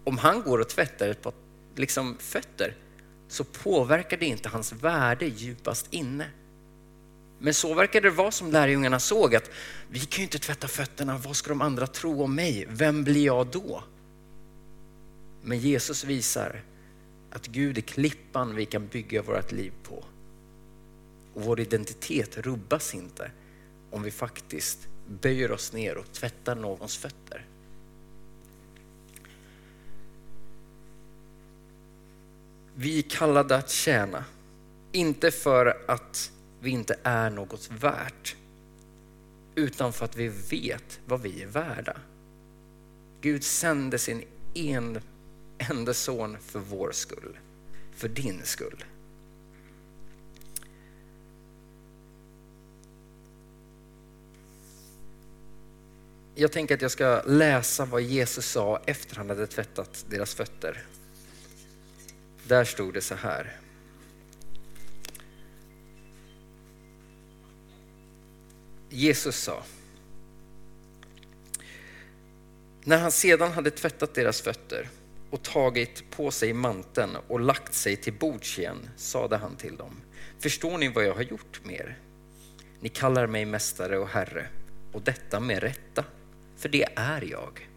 Om 0.04 0.18
han 0.18 0.42
går 0.42 0.60
och 0.60 0.70
tvättar 0.70 1.10
ett 1.10 1.22
par 1.22 1.34
liksom, 1.76 2.18
fötter 2.20 2.76
så 3.28 3.44
påverkar 3.44 4.18
det 4.18 4.26
inte 4.26 4.50
hans 4.50 4.74
värde 4.74 5.26
djupast 5.26 5.88
inne. 5.94 6.26
Men 7.40 7.54
så 7.54 7.74
verkar 7.74 8.02
det 8.02 8.10
vara 8.10 8.32
som 8.32 8.52
lärjungarna 8.52 9.00
såg 9.00 9.36
att 9.36 9.50
vi 9.90 10.00
kan 10.00 10.18
ju 10.18 10.24
inte 10.24 10.40
tvätta 10.40 10.68
fötterna, 10.68 11.18
vad 11.18 11.36
ska 11.36 11.50
de 11.50 11.62
andra 11.62 11.88
tro 11.88 12.24
om 12.24 12.36
mig? 12.36 12.68
Vem 12.70 13.04
blir 13.04 13.26
jag 13.26 13.48
då? 13.48 13.84
Men 15.42 15.60
Jesus 15.60 16.04
visar 16.04 16.62
att 17.30 17.48
Gud 17.48 17.78
är 17.78 17.82
klippan 17.82 18.56
vi 18.56 18.66
kan 18.66 18.88
bygga 18.88 19.22
vårt 19.22 19.52
liv 19.52 19.74
på. 19.84 20.04
Och 21.34 21.44
vår 21.44 21.60
identitet 21.60 22.38
rubbas 22.38 22.94
inte 22.94 23.32
om 23.92 24.04
vi 24.04 24.12
faktiskt 24.12 24.80
böjer 25.08 25.52
oss 25.52 25.74
ner 25.74 25.98
och 25.98 26.12
tvättar 26.14 26.56
någons 26.56 26.98
fötter. 26.98 27.46
Vi 32.76 32.98
är 32.98 33.10
kallade 33.10 33.56
att 33.56 33.70
tjäna, 33.70 34.26
inte 34.92 35.32
för 35.32 35.84
att 35.88 36.32
vi 36.64 36.70
inte 36.70 37.00
är 37.04 37.30
något 37.30 37.70
värt, 37.72 38.36
utan 39.56 39.94
för 39.94 40.06
att 40.06 40.16
vi 40.16 40.28
vet 40.28 41.00
vad 41.06 41.22
vi 41.22 41.44
är 41.44 41.48
värda. 41.48 41.98
Gud 43.22 43.44
sände 43.44 43.98
sin 43.98 44.24
en, 44.54 45.02
enda 45.58 45.94
son 45.94 46.38
för 46.40 46.60
vår 46.60 46.92
skull, 46.92 47.38
för 47.96 48.08
din 48.08 48.42
skull. 48.44 48.84
Jag 56.36 56.52
tänker 56.52 56.76
att 56.76 56.82
jag 56.82 56.92
ska 56.92 57.22
läsa 57.26 57.86
vad 57.86 58.02
Jesus 58.02 58.46
sa 58.46 58.82
efter 58.86 59.16
han 59.16 59.30
hade 59.30 59.48
tvättat 59.48 60.06
deras 60.10 60.34
fötter. 60.34 60.84
Där 62.48 62.64
stod 62.66 62.94
det 62.94 63.02
så 63.02 63.16
här. 63.16 63.63
Jesus 68.94 69.36
sa, 69.36 69.64
när 72.84 72.98
han 72.98 73.12
sedan 73.12 73.52
hade 73.52 73.72
tvättat 73.72 74.14
deras 74.14 74.42
fötter 74.42 74.90
och 75.30 75.44
tagit 75.44 76.12
på 76.12 76.32
sig 76.32 76.54
manteln 76.54 77.18
och 77.28 77.40
lagt 77.40 77.74
sig 77.74 77.96
till 77.96 78.14
bords 78.14 78.60
igen 78.60 78.90
sade 78.98 79.38
han 79.38 79.56
till 79.56 79.76
dem, 79.76 80.02
förstår 80.40 80.78
ni 80.78 80.88
vad 80.88 81.06
jag 81.06 81.14
har 81.14 81.22
gjort 81.22 81.62
med 81.64 81.76
er? 81.76 81.98
Ni 82.80 82.90
kallar 82.90 83.28
mig 83.28 83.46
mästare 83.46 83.98
och 83.98 84.08
herre 84.08 84.48
och 84.92 85.02
detta 85.02 85.40
med 85.40 85.64
rätta 85.64 86.06
för 86.58 86.70
det 86.70 86.88
är 86.96 87.22
jag. 87.22 87.70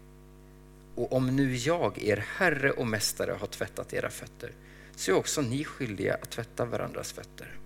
Och 0.95 1.13
om 1.13 1.35
nu 1.35 1.55
jag, 1.55 2.03
er 2.03 2.25
herre 2.37 2.71
och 2.71 2.87
mästare, 2.87 3.31
har 3.31 3.47
tvättat 3.47 3.93
era 3.93 4.09
fötter, 4.09 4.51
så 4.95 5.11
är 5.11 5.15
också 5.15 5.41
ni 5.41 5.63
skyldiga 5.63 6.13
att 6.13 6.29
tvätta 6.29 6.65
varandras 6.65 7.11
fötter. 7.11 7.57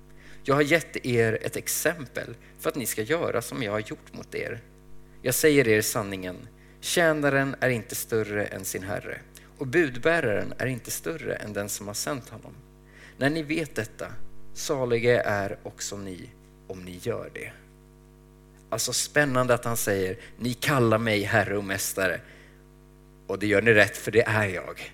Jag 0.44 0.56
har 0.56 0.62
gett 0.62 1.06
er 1.06 1.40
ett 1.42 1.56
exempel 1.56 2.36
för 2.60 2.70
att 2.70 2.76
ni 2.76 2.86
ska 2.86 3.02
göra 3.02 3.42
som 3.42 3.64
jag 3.64 3.72
har 3.72 3.80
gjort 3.80 4.14
mot 4.14 4.36
er. 4.36 4.62
Jag 5.22 5.36
säger 5.36 5.68
er 5.68 5.82
sanningen, 5.82 6.48
tjänaren 6.80 7.56
är 7.60 7.70
inte 7.70 7.96
större 7.96 8.46
än 8.46 8.66
sin 8.66 8.84
herre 8.84 9.20
och 9.58 9.68
budbäraren 9.68 10.54
är 10.58 10.66
inte 10.66 10.92
större 10.92 11.36
än 11.36 11.54
den 11.54 11.70
som 11.70 11.88
har 11.88 11.94
sänt 11.94 12.30
honom. 12.30 12.54
När 13.18 13.30
ni 13.30 13.44
vet 13.44 13.76
detta, 13.76 14.08
saliga 14.54 15.24
är 15.24 15.58
också 15.64 15.98
ni 15.98 16.30
om 16.68 16.84
ni 16.84 17.00
gör 17.02 17.32
det. 17.34 17.52
Alltså 18.70 18.94
spännande 18.94 19.54
att 19.54 19.66
han 19.66 19.78
säger, 19.78 20.18
ni 20.38 20.54
kallar 20.54 20.98
mig 20.98 21.24
herre 21.24 21.58
och 21.58 21.64
mästare. 21.64 22.22
Och 23.28 23.40
det 23.40 23.48
gör 23.48 23.62
ni 23.62 23.74
rätt, 23.74 23.98
för 23.98 24.12
det 24.12 24.22
är 24.22 24.48
jag. 24.48 24.94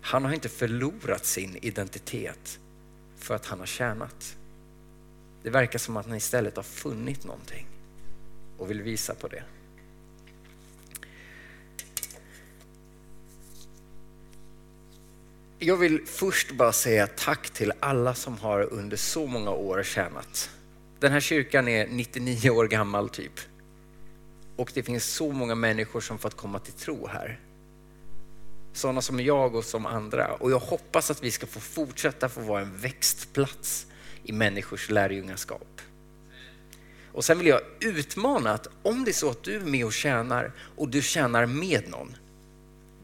Han 0.00 0.24
har 0.24 0.32
inte 0.32 0.48
förlorat 0.48 1.24
sin 1.24 1.58
identitet 1.62 2.58
för 3.24 3.34
att 3.34 3.46
han 3.46 3.58
har 3.58 3.66
tjänat. 3.66 4.36
Det 5.42 5.50
verkar 5.50 5.78
som 5.78 5.96
att 5.96 6.06
han 6.06 6.16
istället 6.16 6.56
har 6.56 6.62
funnit 6.62 7.24
någonting 7.24 7.66
och 8.58 8.70
vill 8.70 8.82
visa 8.82 9.14
på 9.14 9.28
det. 9.28 9.42
Jag 15.58 15.76
vill 15.76 16.06
först 16.06 16.52
bara 16.52 16.72
säga 16.72 17.06
tack 17.06 17.50
till 17.50 17.72
alla 17.80 18.14
som 18.14 18.38
har 18.38 18.72
under 18.72 18.96
så 18.96 19.26
många 19.26 19.50
år 19.50 19.82
tjänat. 19.82 20.50
Den 21.00 21.12
här 21.12 21.20
kyrkan 21.20 21.68
är 21.68 21.86
99 21.86 22.50
år 22.50 22.66
gammal 22.66 23.08
typ. 23.08 23.40
Och 24.56 24.70
det 24.74 24.82
finns 24.82 25.04
så 25.04 25.32
många 25.32 25.54
människor 25.54 26.00
som 26.00 26.18
fått 26.18 26.36
komma 26.36 26.58
till 26.58 26.72
tro 26.72 27.06
här. 27.06 27.40
Sådana 28.74 29.02
som 29.02 29.20
jag 29.20 29.54
och 29.54 29.64
som 29.64 29.86
andra. 29.86 30.34
Och 30.34 30.50
jag 30.50 30.58
hoppas 30.58 31.10
att 31.10 31.22
vi 31.22 31.30
ska 31.30 31.46
få 31.46 31.60
fortsätta 31.60 32.28
få 32.28 32.40
vara 32.40 32.62
en 32.62 32.76
växtplats 32.76 33.86
i 34.24 34.32
människors 34.32 34.90
lärjungaskap. 34.90 35.80
Och 37.12 37.24
sen 37.24 37.38
vill 37.38 37.46
jag 37.46 37.60
utmana 37.80 38.50
att 38.50 38.68
om 38.82 39.04
det 39.04 39.10
är 39.10 39.12
så 39.12 39.30
att 39.30 39.42
du 39.42 39.56
är 39.56 39.60
med 39.60 39.84
och 39.84 39.92
tjänar 39.92 40.52
och 40.76 40.88
du 40.88 41.02
tjänar 41.02 41.46
med 41.46 41.88
någon, 41.88 42.16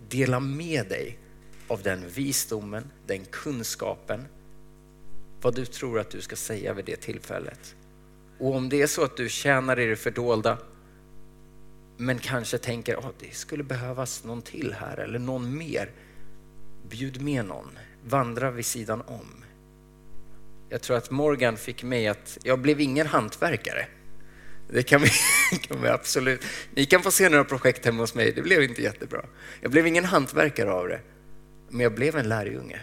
dela 0.09 0.41
med 0.41 0.89
dig 0.89 1.19
av 1.69 1.83
den 1.83 2.09
visdomen, 2.09 2.91
den 3.07 3.25
kunskapen, 3.25 4.27
vad 5.41 5.55
du 5.55 5.67
tror 5.67 5.99
att 5.99 6.11
du 6.11 6.21
ska 6.21 6.37
säga 6.37 6.73
vid 6.73 6.85
det 6.85 6.97
tillfället. 6.97 7.75
Och 8.39 8.55
om 8.55 8.69
det 8.69 8.83
är 8.83 8.87
så 8.87 9.05
att 9.05 9.17
du 9.17 9.29
tjänar 9.29 9.81
i 9.81 9.87
det 9.87 9.97
fördolda, 9.97 10.59
men 12.01 12.19
kanske 12.19 12.59
tänker 12.59 12.97
att 12.97 13.05
oh, 13.05 13.11
det 13.19 13.35
skulle 13.35 13.65
behövas 13.65 14.25
någon 14.25 14.43
till 14.43 14.75
här 14.79 14.97
eller 14.97 15.19
någon 15.19 15.59
mer. 15.59 15.91
Bjud 16.89 17.23
med 17.23 17.45
någon, 17.45 17.79
vandra 18.05 18.51
vid 18.51 18.67
sidan 18.67 19.01
om. 19.01 19.45
Jag 20.69 20.83
tror 20.83 20.97
att 20.97 21.11
Morgan 21.11 21.57
fick 21.57 21.83
mig 21.83 22.09
att, 22.09 22.39
jag 22.43 22.59
blev 22.59 22.81
ingen 22.81 23.07
hantverkare. 23.07 23.87
Det 24.71 24.83
kan 24.83 25.01
vi, 25.01 25.11
kan 25.59 25.83
vi 25.83 25.89
absolut. 25.89 26.45
Ni 26.75 26.87
kan 26.87 27.03
få 27.03 27.11
se 27.11 27.29
några 27.29 27.45
projekt 27.45 27.85
hemma 27.85 28.03
hos 28.03 28.15
mig, 28.15 28.33
det 28.33 28.43
blev 28.43 28.63
inte 28.63 28.83
jättebra. 28.83 29.25
Jag 29.61 29.71
blev 29.71 29.87
ingen 29.87 30.05
hantverkare 30.05 30.73
av 30.73 30.89
det, 30.89 31.01
men 31.69 31.81
jag 31.81 31.95
blev 31.95 32.17
en 32.17 32.29
lärjunge. 32.29 32.81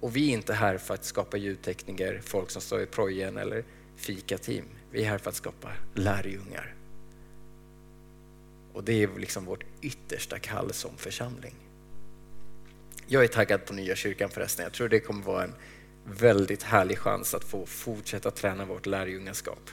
Och 0.00 0.16
vi 0.16 0.28
är 0.28 0.32
inte 0.32 0.54
här 0.54 0.78
för 0.78 0.94
att 0.94 1.04
skapa 1.04 1.36
ljudtekniker, 1.36 2.20
folk 2.24 2.50
som 2.50 2.62
står 2.62 2.80
i 2.80 2.86
projen 2.86 3.36
eller 3.36 3.64
fikateam. 3.96 4.66
Vi 4.90 5.04
är 5.04 5.08
här 5.08 5.18
för 5.18 5.30
att 5.30 5.36
skapa 5.36 5.72
lärjungar. 5.94 6.75
Och 8.76 8.84
det 8.84 9.02
är 9.02 9.18
liksom 9.18 9.44
vårt 9.44 9.64
yttersta 9.80 10.38
kall 10.38 10.72
som 10.72 10.96
församling. 10.96 11.54
Jag 13.06 13.24
är 13.24 13.28
taggad 13.28 13.66
på 13.66 13.72
nya 13.72 13.96
kyrkan 13.96 14.30
förresten. 14.30 14.62
Jag 14.62 14.72
tror 14.72 14.88
det 14.88 15.00
kommer 15.00 15.22
vara 15.22 15.44
en 15.44 15.54
väldigt 16.04 16.62
härlig 16.62 16.98
chans 16.98 17.34
att 17.34 17.44
få 17.44 17.66
fortsätta 17.66 18.30
träna 18.30 18.64
vårt 18.64 18.86
lärjungaskap. 18.86 19.70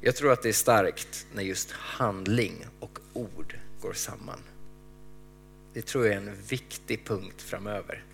Jag 0.00 0.16
tror 0.16 0.32
att 0.32 0.42
det 0.42 0.48
är 0.48 0.52
starkt 0.52 1.26
när 1.34 1.42
just 1.42 1.70
handling 1.70 2.66
och 2.80 2.98
ord 3.12 3.58
går 3.80 3.92
samman. 3.92 4.40
Det 5.72 5.82
tror 5.82 6.06
jag 6.06 6.14
är 6.14 6.18
en 6.18 6.36
viktig 6.48 7.06
punkt 7.06 7.42
framöver. 7.42 8.04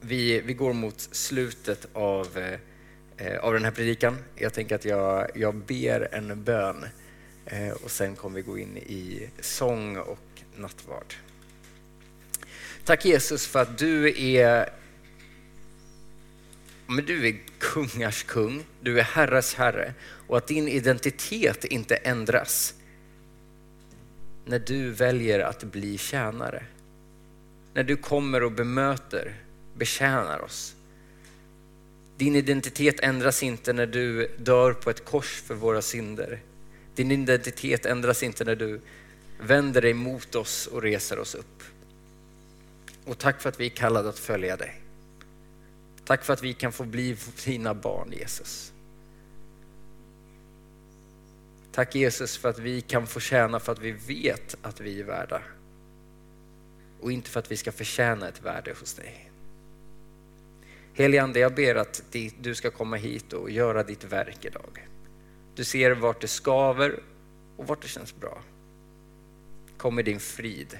Vi, 0.00 0.40
vi 0.40 0.54
går 0.54 0.72
mot 0.72 1.00
slutet 1.00 1.86
av, 1.92 2.38
eh, 2.38 2.58
Eh, 3.22 3.38
av 3.38 3.52
den 3.52 3.64
här 3.64 3.70
predikan. 3.70 4.18
Jag 4.36 4.52
tänker 4.52 4.74
att 4.74 4.84
jag, 4.84 5.30
jag 5.34 5.54
ber 5.54 6.08
en 6.14 6.44
bön 6.44 6.84
eh, 7.46 7.70
och 7.70 7.90
sen 7.90 8.16
kommer 8.16 8.36
vi 8.36 8.42
gå 8.42 8.58
in 8.58 8.76
i 8.76 9.28
sång 9.40 9.96
och 9.96 10.42
nattvard. 10.56 11.14
Tack 12.84 13.04
Jesus 13.04 13.46
för 13.46 13.62
att 13.62 13.78
du 13.78 14.22
är 14.34 14.68
men 16.86 17.04
du 17.04 17.28
är 17.28 17.40
kungars 17.58 18.22
kung, 18.22 18.64
du 18.80 18.98
är 18.98 19.02
herres 19.02 19.54
herre 19.54 19.94
och 20.28 20.36
att 20.36 20.46
din 20.46 20.68
identitet 20.68 21.64
inte 21.64 21.96
ändras 21.96 22.74
när 24.44 24.58
du 24.58 24.90
väljer 24.90 25.40
att 25.40 25.64
bli 25.64 25.98
tjänare. 25.98 26.64
När 27.74 27.84
du 27.84 27.96
kommer 27.96 28.42
och 28.42 28.52
bemöter, 28.52 29.34
betjänar 29.74 30.40
oss. 30.40 30.74
Din 32.16 32.36
identitet 32.36 33.00
ändras 33.00 33.42
inte 33.42 33.72
när 33.72 33.86
du 33.86 34.36
dör 34.38 34.72
på 34.72 34.90
ett 34.90 35.04
kors 35.04 35.42
för 35.46 35.54
våra 35.54 35.82
synder. 35.82 36.40
Din 36.94 37.10
identitet 37.10 37.86
ändras 37.86 38.22
inte 38.22 38.44
när 38.44 38.56
du 38.56 38.80
vänder 39.40 39.82
dig 39.82 39.94
mot 39.94 40.34
oss 40.34 40.66
och 40.66 40.82
reser 40.82 41.18
oss 41.18 41.34
upp. 41.34 41.62
Och 43.04 43.18
tack 43.18 43.40
för 43.40 43.48
att 43.48 43.60
vi 43.60 43.66
är 43.66 43.70
kallade 43.70 44.08
att 44.08 44.18
följa 44.18 44.56
dig. 44.56 44.80
Tack 46.04 46.24
för 46.24 46.32
att 46.32 46.42
vi 46.42 46.52
kan 46.54 46.72
få 46.72 46.84
bli 46.84 47.16
dina 47.44 47.74
barn 47.74 48.12
Jesus. 48.12 48.72
Tack 51.72 51.94
Jesus 51.94 52.36
för 52.36 52.48
att 52.48 52.58
vi 52.58 52.80
kan 52.80 53.06
få 53.06 53.20
tjäna 53.20 53.60
för 53.60 53.72
att 53.72 53.78
vi 53.78 53.92
vet 53.92 54.56
att 54.62 54.80
vi 54.80 55.00
är 55.00 55.04
värda. 55.04 55.42
Och 57.00 57.12
inte 57.12 57.30
för 57.30 57.40
att 57.40 57.50
vi 57.50 57.56
ska 57.56 57.72
förtjäna 57.72 58.28
ett 58.28 58.42
värde 58.42 58.74
hos 58.80 58.94
dig. 58.94 59.31
Helige 60.94 61.38
jag 61.40 61.54
ber 61.54 61.74
att 61.74 62.02
du 62.40 62.54
ska 62.54 62.70
komma 62.70 62.96
hit 62.96 63.32
och 63.32 63.50
göra 63.50 63.82
ditt 63.82 64.04
verk 64.04 64.44
idag. 64.44 64.88
Du 65.54 65.64
ser 65.64 65.90
vart 65.90 66.20
det 66.20 66.28
skaver 66.28 67.02
och 67.56 67.66
vart 67.66 67.82
det 67.82 67.88
känns 67.88 68.16
bra. 68.16 68.42
Kom 69.76 69.94
med 69.94 70.04
din 70.04 70.20
frid, 70.20 70.78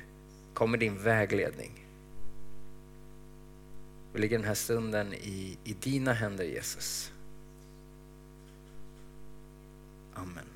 kom 0.55 0.71
med 0.71 0.81
din 0.81 1.03
vägledning. 1.03 1.87
Vi 4.13 4.21
lägger 4.21 4.39
den 4.39 4.47
här 4.47 4.55
stunden 4.55 5.15
i, 5.15 5.59
i 5.65 5.73
dina 5.73 6.13
händer 6.13 6.45
Jesus. 6.45 7.13
Amen. 10.15 10.52